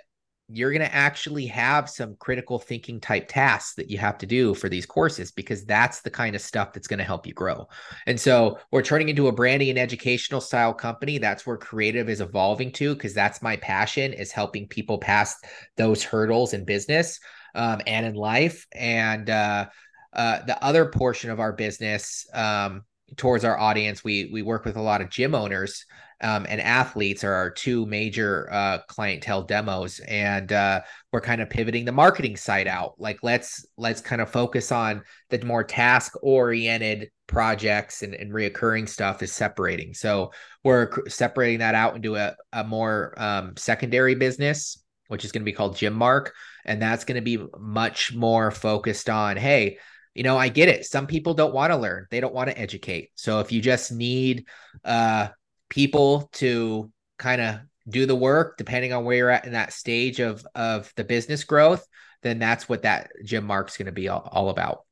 you're 0.51 0.73
going 0.73 0.81
to 0.81 0.95
actually 0.95 1.47
have 1.47 1.91
some 1.91 2.17
critical 2.19 2.59
thinking 2.59 3.01
type 3.01 3.29
tasks 3.29 3.75
that 3.75 3.91
you 3.91 3.99
have 3.99 4.17
to 4.17 4.27
do 4.27 4.55
for 4.55 4.69
these 4.69 4.87
courses 4.87 5.31
because 5.31 5.65
that's 5.65 6.01
the 6.01 6.11
kind 6.11 6.35
of 6.35 6.41
stuff 6.41 6.73
that's 6.73 6.87
going 6.87 6.99
to 6.99 7.05
help 7.05 7.27
you 7.27 7.35
grow. 7.35 7.69
And 8.07 8.19
so 8.19 8.59
we're 8.73 8.83
turning 8.83 9.11
into 9.11 9.29
a 9.29 9.33
branding 9.33 9.69
and 9.69 9.79
educational 9.79 10.41
style 10.41 10.73
company. 10.73 11.19
That's 11.19 11.47
where 11.47 11.59
Creatitive 11.59 12.09
is 12.09 12.23
evolving 12.23 12.73
to 12.73 12.95
because 12.95 13.13
that's 13.13 13.43
my 13.43 13.57
passion 13.57 14.15
is 14.15 14.33
helping 14.33 14.67
people 14.67 14.99
pass 14.99 15.37
those 15.77 16.03
hurdles 16.03 16.55
in 16.55 16.65
business 16.65 17.21
um, 17.55 17.83
and 17.87 18.07
in 18.07 18.15
life. 18.15 18.67
And 18.73 19.29
uh, 19.29 19.67
uh, 20.15 20.45
the 20.47 20.63
other 20.65 20.87
portion 20.87 21.31
of 21.31 21.41
our 21.41 21.53
business 21.53 22.27
um, 22.33 22.85
towards 23.17 23.45
our 23.45 23.59
audience, 23.59 24.03
we 24.03 24.31
we 24.33 24.41
work 24.41 24.65
with 24.65 24.77
a 24.77 24.83
lot 24.83 25.03
of 25.03 25.11
gym 25.11 25.35
owners 25.35 25.85
um, 26.21 26.47
and 26.49 26.61
athletes 26.61 27.23
are 27.25 27.33
our 27.33 27.51
two 27.51 27.87
major 27.87 28.49
uh, 28.53 28.79
clientele 28.89 29.43
demos. 29.43 30.01
And 30.01 30.53
uh, 30.53 30.81
we're 31.13 31.21
kind 31.21 31.41
of 31.41 31.51
pivoting 31.51 31.85
the 31.85 31.93
marketing 31.93 32.37
side 32.37 32.67
out. 32.67 32.95
Like 32.99 33.19
let's 33.23 33.65
let's 33.77 34.01
kind 34.01 34.21
of 34.21 34.31
focus 34.31 34.73
on 34.73 35.03
the 35.31 35.45
more 35.45 35.65
task 35.65 36.13
oriented 36.23 37.11
projects 37.27 38.03
and, 38.03 38.15
and 38.15 38.33
reoccurring 38.33 38.89
stuff 38.89 39.23
is 39.23 39.33
separating. 39.33 39.95
So 39.95 40.33
we're 40.65 40.91
separating 41.09 41.61
that 41.61 41.75
out 41.75 41.95
into 41.95 42.17
a, 42.17 42.35
a 42.53 42.65
more 42.65 43.15
um, 43.17 43.57
secondary 43.57 44.15
business 44.15 44.83
which 45.09 45.25
is 45.25 45.33
going 45.33 45.41
to 45.43 45.51
be 45.51 45.53
called 45.53 45.77
gym 45.77 45.95
mark. 45.95 46.35
And 46.65 46.81
that's 46.81 47.05
going 47.05 47.17
to 47.17 47.23
be 47.23 47.43
much 47.59 48.15
more 48.15 48.51
focused 48.51 49.11
on 49.11 49.37
hey 49.37 49.79
you 50.15 50.23
know 50.23 50.37
i 50.37 50.49
get 50.49 50.69
it. 50.69 50.85
Some 50.85 51.07
people 51.07 51.35
don't 51.35 51.55
want 51.55 51.73
to 51.73 51.77
learn. 51.77 52.07
They 52.11 52.21
don't 52.21 52.35
want 52.35 52.51
to 52.51 52.59
educate. 52.59 53.11
So 53.15 53.41
if 53.41 53.53
you 53.53 53.61
just 53.61 53.93
need 53.93 54.47
uh 54.85 55.29
people 55.69 56.29
to 56.35 56.91
kind 57.19 57.41
of 57.41 57.61
do 57.89 58.07
the 58.07 58.15
work 58.15 58.57
depending 58.59 58.93
on 58.93 59.05
where 59.05 59.17
you're 59.17 59.31
at 59.31 59.47
in 59.47 59.53
that 59.53 59.73
stage 59.73 60.21
of 60.21 60.47
of 60.55 60.93
the 60.97 61.05
business 61.05 61.45
growth 61.45 61.87
then 62.23 62.39
that's 62.39 62.69
what 62.69 62.83
that 62.83 63.11
GymMark's 63.25 63.77
going 63.77 63.87
to 63.87 63.93
be 63.93 64.09
all, 64.09 64.29
all, 64.33 64.49
about. 64.49 64.85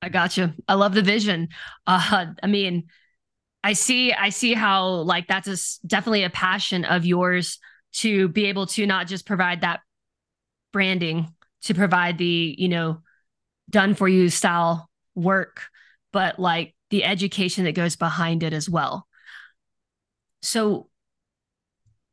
I 0.00 0.08
got 0.08 0.36
you 0.36 0.52
i 0.66 0.74
love 0.74 0.94
the 0.94 1.02
vision. 1.02 1.48
Uh 1.86 2.26
i 2.42 2.46
mean 2.46 2.84
i 3.62 3.72
see 3.72 4.12
i 4.12 4.30
see 4.30 4.54
how 4.54 4.88
like 4.88 5.26
that's 5.28 5.48
a, 5.48 5.86
definitely 5.86 6.24
a 6.24 6.30
passion 6.30 6.84
of 6.84 7.06
yours 7.06 7.58
to 7.92 8.28
be 8.28 8.46
able 8.46 8.66
to 8.66 8.86
not 8.86 9.06
just 9.06 9.26
provide 9.26 9.60
that 9.60 9.80
branding 10.72 11.28
to 11.62 11.74
provide 11.74 12.18
the 12.18 12.54
you 12.58 12.68
know 12.68 13.00
done 13.70 13.94
for 13.94 14.08
you 14.08 14.28
style 14.28 14.90
work 15.14 15.62
but 16.12 16.38
like 16.38 16.74
the 16.90 17.04
education 17.04 17.64
that 17.64 17.74
goes 17.74 17.96
behind 17.96 18.42
it 18.42 18.52
as 18.52 18.68
well 18.68 19.06
so, 20.42 20.88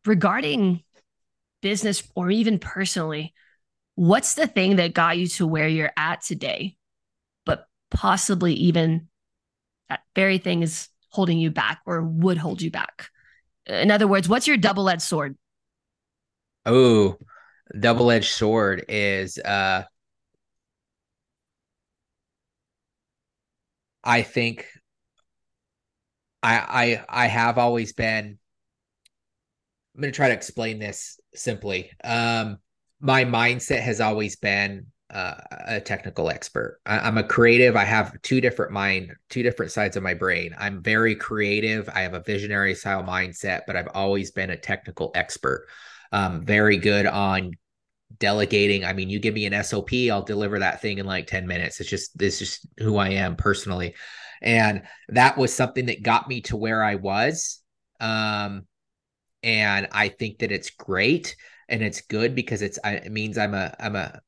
regarding 0.05 0.83
business 1.61 2.03
or 2.15 2.31
even 2.31 2.59
personally, 2.59 3.33
what's 3.95 4.35
the 4.35 4.47
thing 4.47 4.77
that 4.77 4.93
got 4.93 5.17
you 5.17 5.27
to 5.27 5.45
where 5.45 5.67
you're 5.67 5.91
at 5.97 6.21
today, 6.21 6.77
but 7.45 7.65
possibly 7.91 8.53
even 8.53 9.07
that 9.89 10.01
very 10.15 10.37
thing 10.37 10.61
is 10.61 10.87
holding 11.09 11.39
you 11.39 11.49
back 11.49 11.81
or 11.85 12.01
would 12.03 12.37
hold 12.37 12.61
you 12.61 12.71
back? 12.71 13.09
In 13.65 13.91
other 13.91 14.07
words, 14.07 14.29
what's 14.29 14.47
your 14.47 14.57
double 14.57 14.89
edged 14.89 15.01
sword? 15.01 15.35
Oh, 16.65 17.17
double 17.77 18.11
edged 18.11 18.31
sword 18.31 18.85
is 18.87 19.37
uh 19.39 19.83
I 24.03 24.21
think 24.21 24.65
I 26.41 27.03
I 27.09 27.23
I 27.25 27.27
have 27.27 27.57
always 27.57 27.93
been 27.93 28.37
I'm 29.95 30.01
going 30.01 30.13
to 30.13 30.15
try 30.15 30.29
to 30.29 30.33
explain 30.33 30.79
this 30.79 31.19
simply. 31.33 31.91
Um 32.03 32.57
my 33.01 33.25
mindset 33.25 33.81
has 33.81 34.01
always 34.01 34.35
been 34.35 34.87
uh, 35.11 35.35
a 35.67 35.81
technical 35.81 36.29
expert. 36.29 36.79
I, 36.85 37.07
am 37.07 37.17
a 37.17 37.23
creative. 37.23 37.75
I 37.75 37.85
have 37.85 38.21
two 38.21 38.41
different 38.41 38.71
mind, 38.71 39.13
two 39.29 39.41
different 39.41 39.71
sides 39.71 39.97
of 39.97 40.03
my 40.03 40.13
brain. 40.13 40.53
I'm 40.57 40.83
very 40.83 41.15
creative. 41.15 41.89
I 41.89 42.01
have 42.01 42.13
a 42.13 42.19
visionary 42.19 42.75
style 42.75 43.03
mindset, 43.03 43.61
but 43.65 43.75
I've 43.75 43.89
always 43.93 44.31
been 44.31 44.51
a 44.51 44.57
technical 44.57 45.11
expert. 45.15 45.67
Um, 46.11 46.41
very 46.41 46.77
good 46.77 47.05
on 47.05 47.53
delegating. 48.19 48.85
I 48.85 48.93
mean, 48.93 49.09
you 49.09 49.19
give 49.19 49.33
me 49.33 49.45
an 49.45 49.63
SOP, 49.63 49.93
I'll 50.11 50.23
deliver 50.23 50.59
that 50.59 50.81
thing 50.81 50.97
in 50.97 51.05
like 51.05 51.27
10 51.27 51.47
minutes. 51.47 51.79
It's 51.79 51.89
just 51.89 52.17
this 52.17 52.41
is 52.41 52.59
who 52.77 52.97
I 52.97 53.09
am 53.09 53.35
personally. 53.35 53.95
And 54.41 54.83
that 55.09 55.37
was 55.37 55.53
something 55.53 55.87
that 55.87 56.03
got 56.03 56.27
me 56.27 56.41
to 56.41 56.57
where 56.57 56.83
I 56.83 56.95
was. 56.95 57.61
Um, 57.99 58.65
and 59.43 59.87
I 59.91 60.09
think 60.09 60.39
that 60.39 60.51
it's 60.51 60.69
great 60.69 61.35
and 61.67 61.81
it's 61.81 62.01
good 62.01 62.35
because 62.35 62.61
it's 62.61 62.79
it 62.83 63.11
means 63.11 63.37
I'm 63.37 63.53
a 63.53 63.73
I'm 63.79 63.95
a 63.95 64.19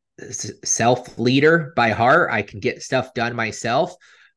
self 0.63 1.17
leader 1.17 1.73
by 1.75 1.89
heart. 1.89 2.29
I 2.31 2.41
can 2.43 2.59
get 2.59 2.83
stuff 2.83 3.13
done 3.13 3.35
myself, 3.35 3.93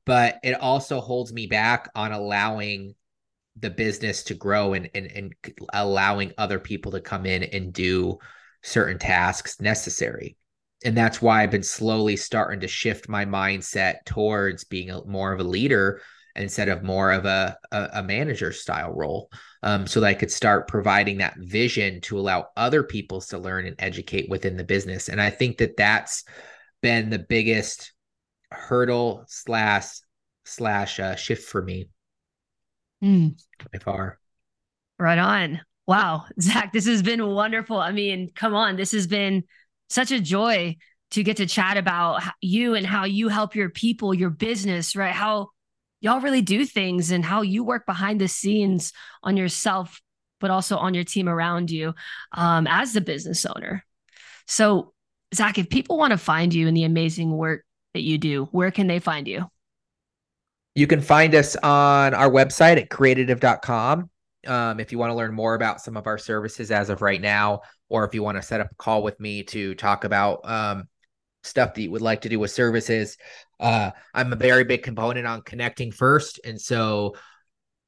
but 0.07 0.39
it 0.43 0.61
also 0.61 1.01
holds 1.01 1.33
me 1.33 1.47
back 1.47 1.91
on 1.95 2.13
allowing 2.13 2.95
the 3.59 3.71
business 3.71 4.25
to 4.25 4.35
grow 4.35 4.73
and 4.73 4.91
and, 4.95 5.07
and 5.13 5.35
allowing 5.73 6.33
other 6.39 6.59
people 6.59 6.93
to 6.93 7.01
come 7.01 7.27
in 7.27 7.45
and 7.45 7.73
do 7.73 8.19
certain 8.63 8.99
tasks 8.99 9.61
necessary. 9.61 10.37
And 10.85 10.97
that's 10.97 11.23
why 11.23 11.43
I've 11.43 11.51
been 11.51 11.63
slowly 11.63 12.17
starting 12.17 12.61
to 12.61 12.69
shift 12.69 13.09
my 13.09 13.25
mindset 13.25 14.05
towards 14.05 14.65
being 14.65 14.91
a, 14.91 15.05
more 15.05 15.33
of 15.33 15.41
a 15.41 15.45
leader 15.45 16.03
instead 16.37 16.69
of 16.69 16.83
more 16.83 17.13
of 17.13 17.25
a, 17.25 17.57
a, 17.71 17.89
a 17.95 18.03
manager 18.03 18.53
style 18.53 18.93
role 18.93 19.31
um, 19.63 19.87
so 19.87 20.01
that 20.01 20.07
I 20.09 20.15
could 20.15 20.31
start 20.31 20.69
providing 20.69 21.19
that 21.19 21.37
vision 21.39 22.01
to 22.03 22.19
allow 22.19 22.49
other 22.57 22.83
people 22.83 23.21
to 23.23 23.39
learn 23.39 23.67
and 23.67 23.77
educate 23.79 24.29
within 24.29 24.57
the 24.57 24.65
business. 24.65 25.09
And 25.09 25.21
I 25.21 25.31
think 25.31 25.59
that 25.59 25.77
that's 25.77 26.25
been 26.83 27.09
the 27.09 27.19
biggest 27.19 27.93
hurdle 28.51 29.25
slash 29.27 29.87
slash 30.45 31.01
uh, 31.01 31.15
shift 31.17 31.49
for 31.49 31.63
me 31.63 31.89
mm. 33.03 33.41
by 33.73 33.79
far. 33.79 34.19
Right 34.99 35.19
on. 35.19 35.61
Wow, 35.87 36.25
Zach, 36.41 36.73
this 36.73 36.87
has 36.87 37.03
been 37.03 37.27
wonderful. 37.27 37.79
I 37.79 37.93
mean, 37.93 38.31
come 38.35 38.55
on, 38.55 38.77
this 38.77 38.93
has 38.93 39.07
been 39.07 39.45
such 39.89 40.11
a 40.11 40.21
joy 40.21 40.77
to 41.13 41.23
get 41.23 41.37
to 41.37 41.47
chat 41.47 41.77
about 41.77 42.23
you 42.41 42.75
and 42.75 42.87
how 42.87 43.05
you 43.05 43.29
help 43.29 43.55
your 43.55 43.71
people, 43.71 44.13
your 44.15 44.31
business, 44.31 44.97
right? 44.97 45.13
How 45.13 45.51
y'all 46.01 46.21
really 46.21 46.43
do 46.43 46.67
things 46.67 47.11
and 47.11 47.25
how 47.25 47.43
you 47.43 47.65
work 47.65 47.87
behind 47.87 48.21
the 48.21 48.29
scenes 48.29 48.93
on 49.23 49.37
yourself, 49.37 50.01
but 50.41 50.51
also 50.51 50.77
on 50.77 50.93
your 50.93 51.05
team 51.05 51.29
around 51.29 51.71
you 51.71 51.95
um, 52.33 52.67
as 52.67 52.93
the 52.93 53.01
business 53.01 53.47
owner. 53.47 53.85
So, 54.47 54.93
Zach, 55.35 55.57
if 55.57 55.71
people 55.71 55.97
want 55.97 56.11
to 56.11 56.19
find 56.19 56.53
you 56.53 56.69
and 56.69 56.77
the 56.77 56.85
amazing 56.85 57.31
work 57.31 57.65
that 57.95 58.03
you 58.03 58.19
do, 58.19 58.45
where 58.47 58.71
can 58.71 58.87
they 58.87 58.99
find 58.99 59.27
you? 59.27 59.47
You 60.75 60.87
can 60.87 61.01
find 61.01 61.35
us 61.35 61.57
on 61.57 62.13
our 62.15 62.31
website 62.31 62.77
at 62.77 62.91
creatitive.com. 62.91 64.11
Um, 64.47 64.81
if 64.81 64.93
you 64.93 64.99
want 64.99 65.11
to 65.11 65.15
learn 65.15 65.33
more 65.33 65.55
about 65.55 65.81
some 65.81 65.97
of 65.97 66.07
our 66.07 66.19
services 66.19 66.71
as 66.71 66.91
of 66.91 67.01
right 67.01 67.21
now, 67.21 67.63
or 67.89 68.05
if 68.05 68.15
you 68.15 68.23
want 68.23 68.37
to 68.37 68.43
set 68.43 68.61
up 68.61 68.71
a 68.71 68.75
call 68.77 69.03
with 69.03 69.19
me 69.21 69.43
to 69.45 69.75
talk 69.75 70.05
about 70.05 70.41
um, 70.49 70.89
stuff 71.43 71.75
that 71.75 71.83
you 71.83 71.91
would 71.91 72.03
like 72.03 72.23
to 72.23 72.29
do 72.29 72.39
with 72.39 72.51
services, 72.51 73.17
uh, 73.61 73.91
I'm 74.13 74.33
a 74.33 74.37
very 74.37 74.65
big 74.65 74.83
component 74.83 75.27
on 75.27 75.43
connecting 75.43 75.93
first. 75.93 76.41
And 76.45 76.61
so 76.61 77.15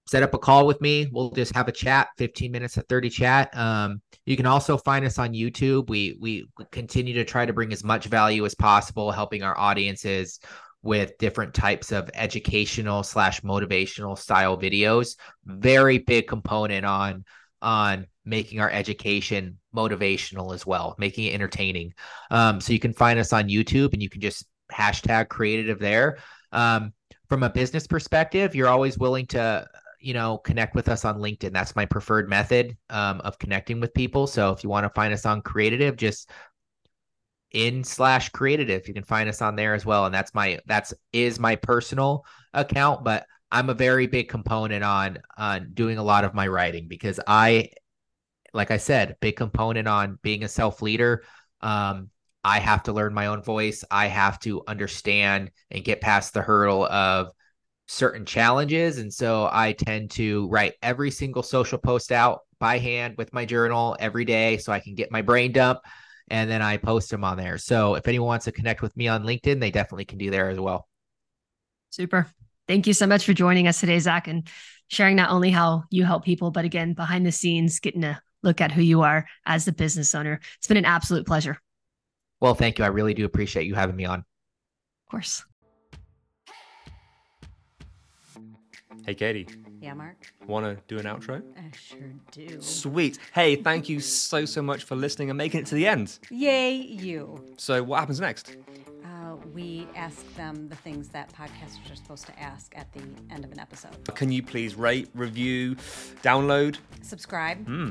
set 0.07 0.23
up 0.23 0.35
a 0.35 0.39
call 0.39 0.67
with 0.67 0.81
me. 0.81 1.09
We'll 1.13 1.31
just 1.31 1.55
have 1.55 1.69
a 1.69 1.73
chat, 1.73 2.09
15 2.19 2.53
minutes, 2.53 2.77
a 2.77 2.83
30 2.83 3.11
chat. 3.11 3.57
Um, 3.57 4.01
you 4.25 4.37
can 4.37 4.47
also 4.47 4.77
find 4.79 5.05
us 5.05 5.19
on 5.19 5.33
YouTube. 5.33 5.89
We 5.89 6.17
we 6.21 6.47
continue 6.71 7.15
to 7.15 7.25
try 7.25 7.47
to 7.47 7.53
bring 7.53 7.73
as 7.73 7.85
much 7.85 8.07
value 8.07 8.45
as 8.45 8.55
possible, 8.55 9.11
helping 9.11 9.43
our 9.43 9.59
audiences 9.59 10.41
with 10.83 11.19
different 11.19 11.53
types 11.53 11.91
of 11.91 12.09
educational 12.15 13.03
slash 13.03 13.41
motivational 13.41 14.17
style 14.17 14.57
videos. 14.57 15.17
Very 15.45 15.99
big 15.99 16.29
component 16.29 16.87
on 16.87 17.25
on 17.61 18.07
making 18.25 18.61
our 18.61 18.71
education 18.71 19.59
motivational 19.77 20.55
as 20.55 20.67
well, 20.67 20.95
making 20.99 21.27
it 21.27 21.35
entertaining. 21.35 21.93
Um, 22.31 22.61
so 22.61 22.73
you 22.73 22.81
can 22.81 22.93
find 22.93 23.19
us 23.19 23.33
on 23.33 23.49
YouTube 23.49 23.93
and 23.93 24.03
you 24.03 24.09
can 24.09 24.21
just 24.21 24.47
hashtag 24.73 25.29
creatitive 25.29 25.79
there. 25.79 26.19
Um, 26.53 26.93
from 27.29 27.43
a 27.43 27.51
business 27.51 27.87
perspective, 27.87 28.55
you're 28.55 28.69
always 28.69 28.99
willing 28.99 29.27
to, 29.29 29.69
you 30.01 30.15
know, 30.15 30.39
connect 30.39 30.75
with 30.75 30.89
us 30.89 31.05
on 31.05 31.19
LinkedIn. 31.19 31.53
That's 31.53 31.77
my 31.77 31.85
preferred 31.85 32.29
method 32.29 32.77
um, 32.91 33.21
of 33.21 33.39
connecting 33.39 33.81
with 33.81 33.95
people. 33.95 34.27
So 34.27 34.53
if 34.53 34.65
you 34.65 34.71
want 34.71 34.85
to 34.85 34.91
find 34.91 35.13
us 35.13 35.27
on 35.27 35.43
Creatitive, 35.43 35.97
just 35.97 36.31
in 37.53 37.85
slash 37.85 38.29
creatitive, 38.31 38.87
you 38.87 38.95
can 38.95 39.05
find 39.05 39.29
us 39.29 39.41
on 39.41 39.57
there 39.57 39.75
as 39.75 39.87
well. 39.87 40.05
And 40.05 40.15
that's 40.15 40.35
my 40.35 40.61
that's 40.67 40.93
is 41.13 41.39
my 41.39 41.57
personal 41.57 42.25
account, 42.53 43.05
but 43.05 43.27
I'm 43.51 43.71
a 43.71 43.75
very 43.75 44.07
big 44.07 44.29
component 44.29 44.85
on 44.85 45.19
on 45.39 45.71
doing 45.73 45.99
a 45.99 46.03
lot 46.03 46.25
of 46.25 46.35
my 46.35 46.47
writing 46.49 46.89
because 46.89 47.21
I 47.27 47.71
like 48.57 48.71
I 48.71 48.79
said, 48.79 49.17
big 49.21 49.37
component 49.37 49.87
on 49.87 50.19
being 50.23 50.43
a 50.43 50.49
self 50.49 50.83
leader. 50.83 51.23
Um, 51.61 52.11
I 52.43 52.61
have 52.61 52.85
to 52.85 52.93
learn 52.93 53.13
my 53.13 53.27
own 53.27 53.43
voice. 53.43 53.85
I 53.91 54.07
have 54.07 54.39
to 54.41 54.63
understand 54.67 55.51
and 55.71 55.85
get 55.85 56.01
past 56.01 56.33
the 56.33 56.43
hurdle 56.43 56.87
of 56.87 57.31
certain 57.89 58.25
challenges. 58.25 58.99
And 58.99 59.13
so 59.13 59.49
I 59.51 59.73
tend 59.73 60.13
to 60.13 60.49
write 60.49 60.75
every 60.83 61.11
single 61.11 61.43
social 61.43 61.79
post 61.79 62.13
out 62.13 62.41
by 62.59 62.79
hand 62.79 63.17
with 63.17 63.33
my 63.33 63.45
journal 63.45 63.97
every 63.99 64.25
day 64.25 64.59
so 64.59 64.73
I 64.73 64.81
can 64.81 64.95
get 64.95 65.11
my 65.13 65.23
brain 65.23 65.53
dump 65.53 65.81
and 66.29 66.51
then 66.51 66.63
I 66.63 66.77
post 66.77 67.11
them 67.11 67.25
on 67.25 67.37
there. 67.37 67.59
So 67.59 67.95
if 67.95 68.09
anyone 68.09 68.29
wants 68.29 68.47
to 68.47 68.53
connect 68.53 68.83
with 68.83 68.97
me 68.97 69.09
on 69.09 69.25
LinkedIn, 69.25 69.61
they 69.61 69.71
definitely 69.71 70.05
can 70.05 70.19
do 70.19 70.31
there 70.31 70.49
as 70.49 70.59
well. 70.59 70.89
Super. 71.91 72.27
Thank 72.67 72.87
you 72.87 72.93
so 72.93 73.07
much 73.07 73.25
for 73.25 73.33
joining 73.33 73.69
us 73.69 73.81
today, 73.81 73.99
Zach, 73.99 74.27
and 74.27 74.49
sharing 74.89 75.17
not 75.17 75.31
only 75.31 75.51
how 75.51 75.85
you 75.91 76.05
help 76.05 76.25
people, 76.25 76.51
but 76.51 76.65
again, 76.65 76.95
behind 76.95 77.25
the 77.25 77.33
scenes, 77.33 77.79
getting 77.79 78.03
to 78.03 78.21
look 78.47 78.61
at 78.61 78.73
who 78.73 78.81
you 78.81 79.03
are 79.03 79.27
as 79.45 79.67
the 79.67 79.73
business 79.73 80.15
owner. 80.15 80.41
It's 80.57 80.67
been 80.67 80.77
an 80.79 80.85
absolute 80.87 81.27
pleasure. 81.27 81.61
Well, 82.41 82.55
thank 82.55 82.79
you. 82.79 82.85
I 82.85 82.89
really 82.89 83.13
do 83.13 83.25
appreciate 83.25 83.67
you 83.67 83.75
having 83.75 83.97
me 83.97 84.05
on. 84.05 84.21
Of 84.21 85.11
course. 85.11 85.45
Hey, 89.05 89.15
Katie. 89.15 89.47
Yeah, 89.81 89.95
Mark. 89.95 90.17
Want 90.47 90.67
to 90.67 90.83
do 90.89 90.99
an 90.99 91.07
outro? 91.07 91.43
I 91.57 91.71
sure 91.77 92.13
do. 92.33 92.61
Sweet. 92.61 93.19
Hey, 93.33 93.55
thank 93.55 93.89
you 93.89 94.01
so, 94.01 94.45
so 94.45 94.63
much 94.63 94.85
for 94.85 94.97
listening 94.97 95.31
and 95.31 95.37
making 95.37 95.61
it 95.61 95.67
to 95.67 95.77
the 95.77 95.87
end. 95.87 96.19
Yay, 96.31 96.75
you. 96.75 97.45
So, 97.57 97.83
what 97.85 98.01
happens 98.01 98.19
next? 98.19 98.57
Uh, 99.05 99.37
we 99.55 99.87
ask 99.95 100.35
them 100.35 100.69
the 100.69 100.75
things 100.75 101.09
that 101.11 101.33
podcasters 101.33 101.93
are 101.93 101.97
supposed 101.97 102.27
to 102.27 102.39
ask 102.41 102.77
at 102.77 102.93
the 102.95 103.03
end 103.31 103.45
of 103.45 103.53
an 103.53 103.61
episode. 103.61 103.93
Can 104.17 104.33
you 104.33 104.43
please 104.43 104.75
rate, 104.75 105.09
review, 105.15 105.77
download? 106.23 106.79
Subscribe. 107.03 107.65
Hmm. 107.65 107.91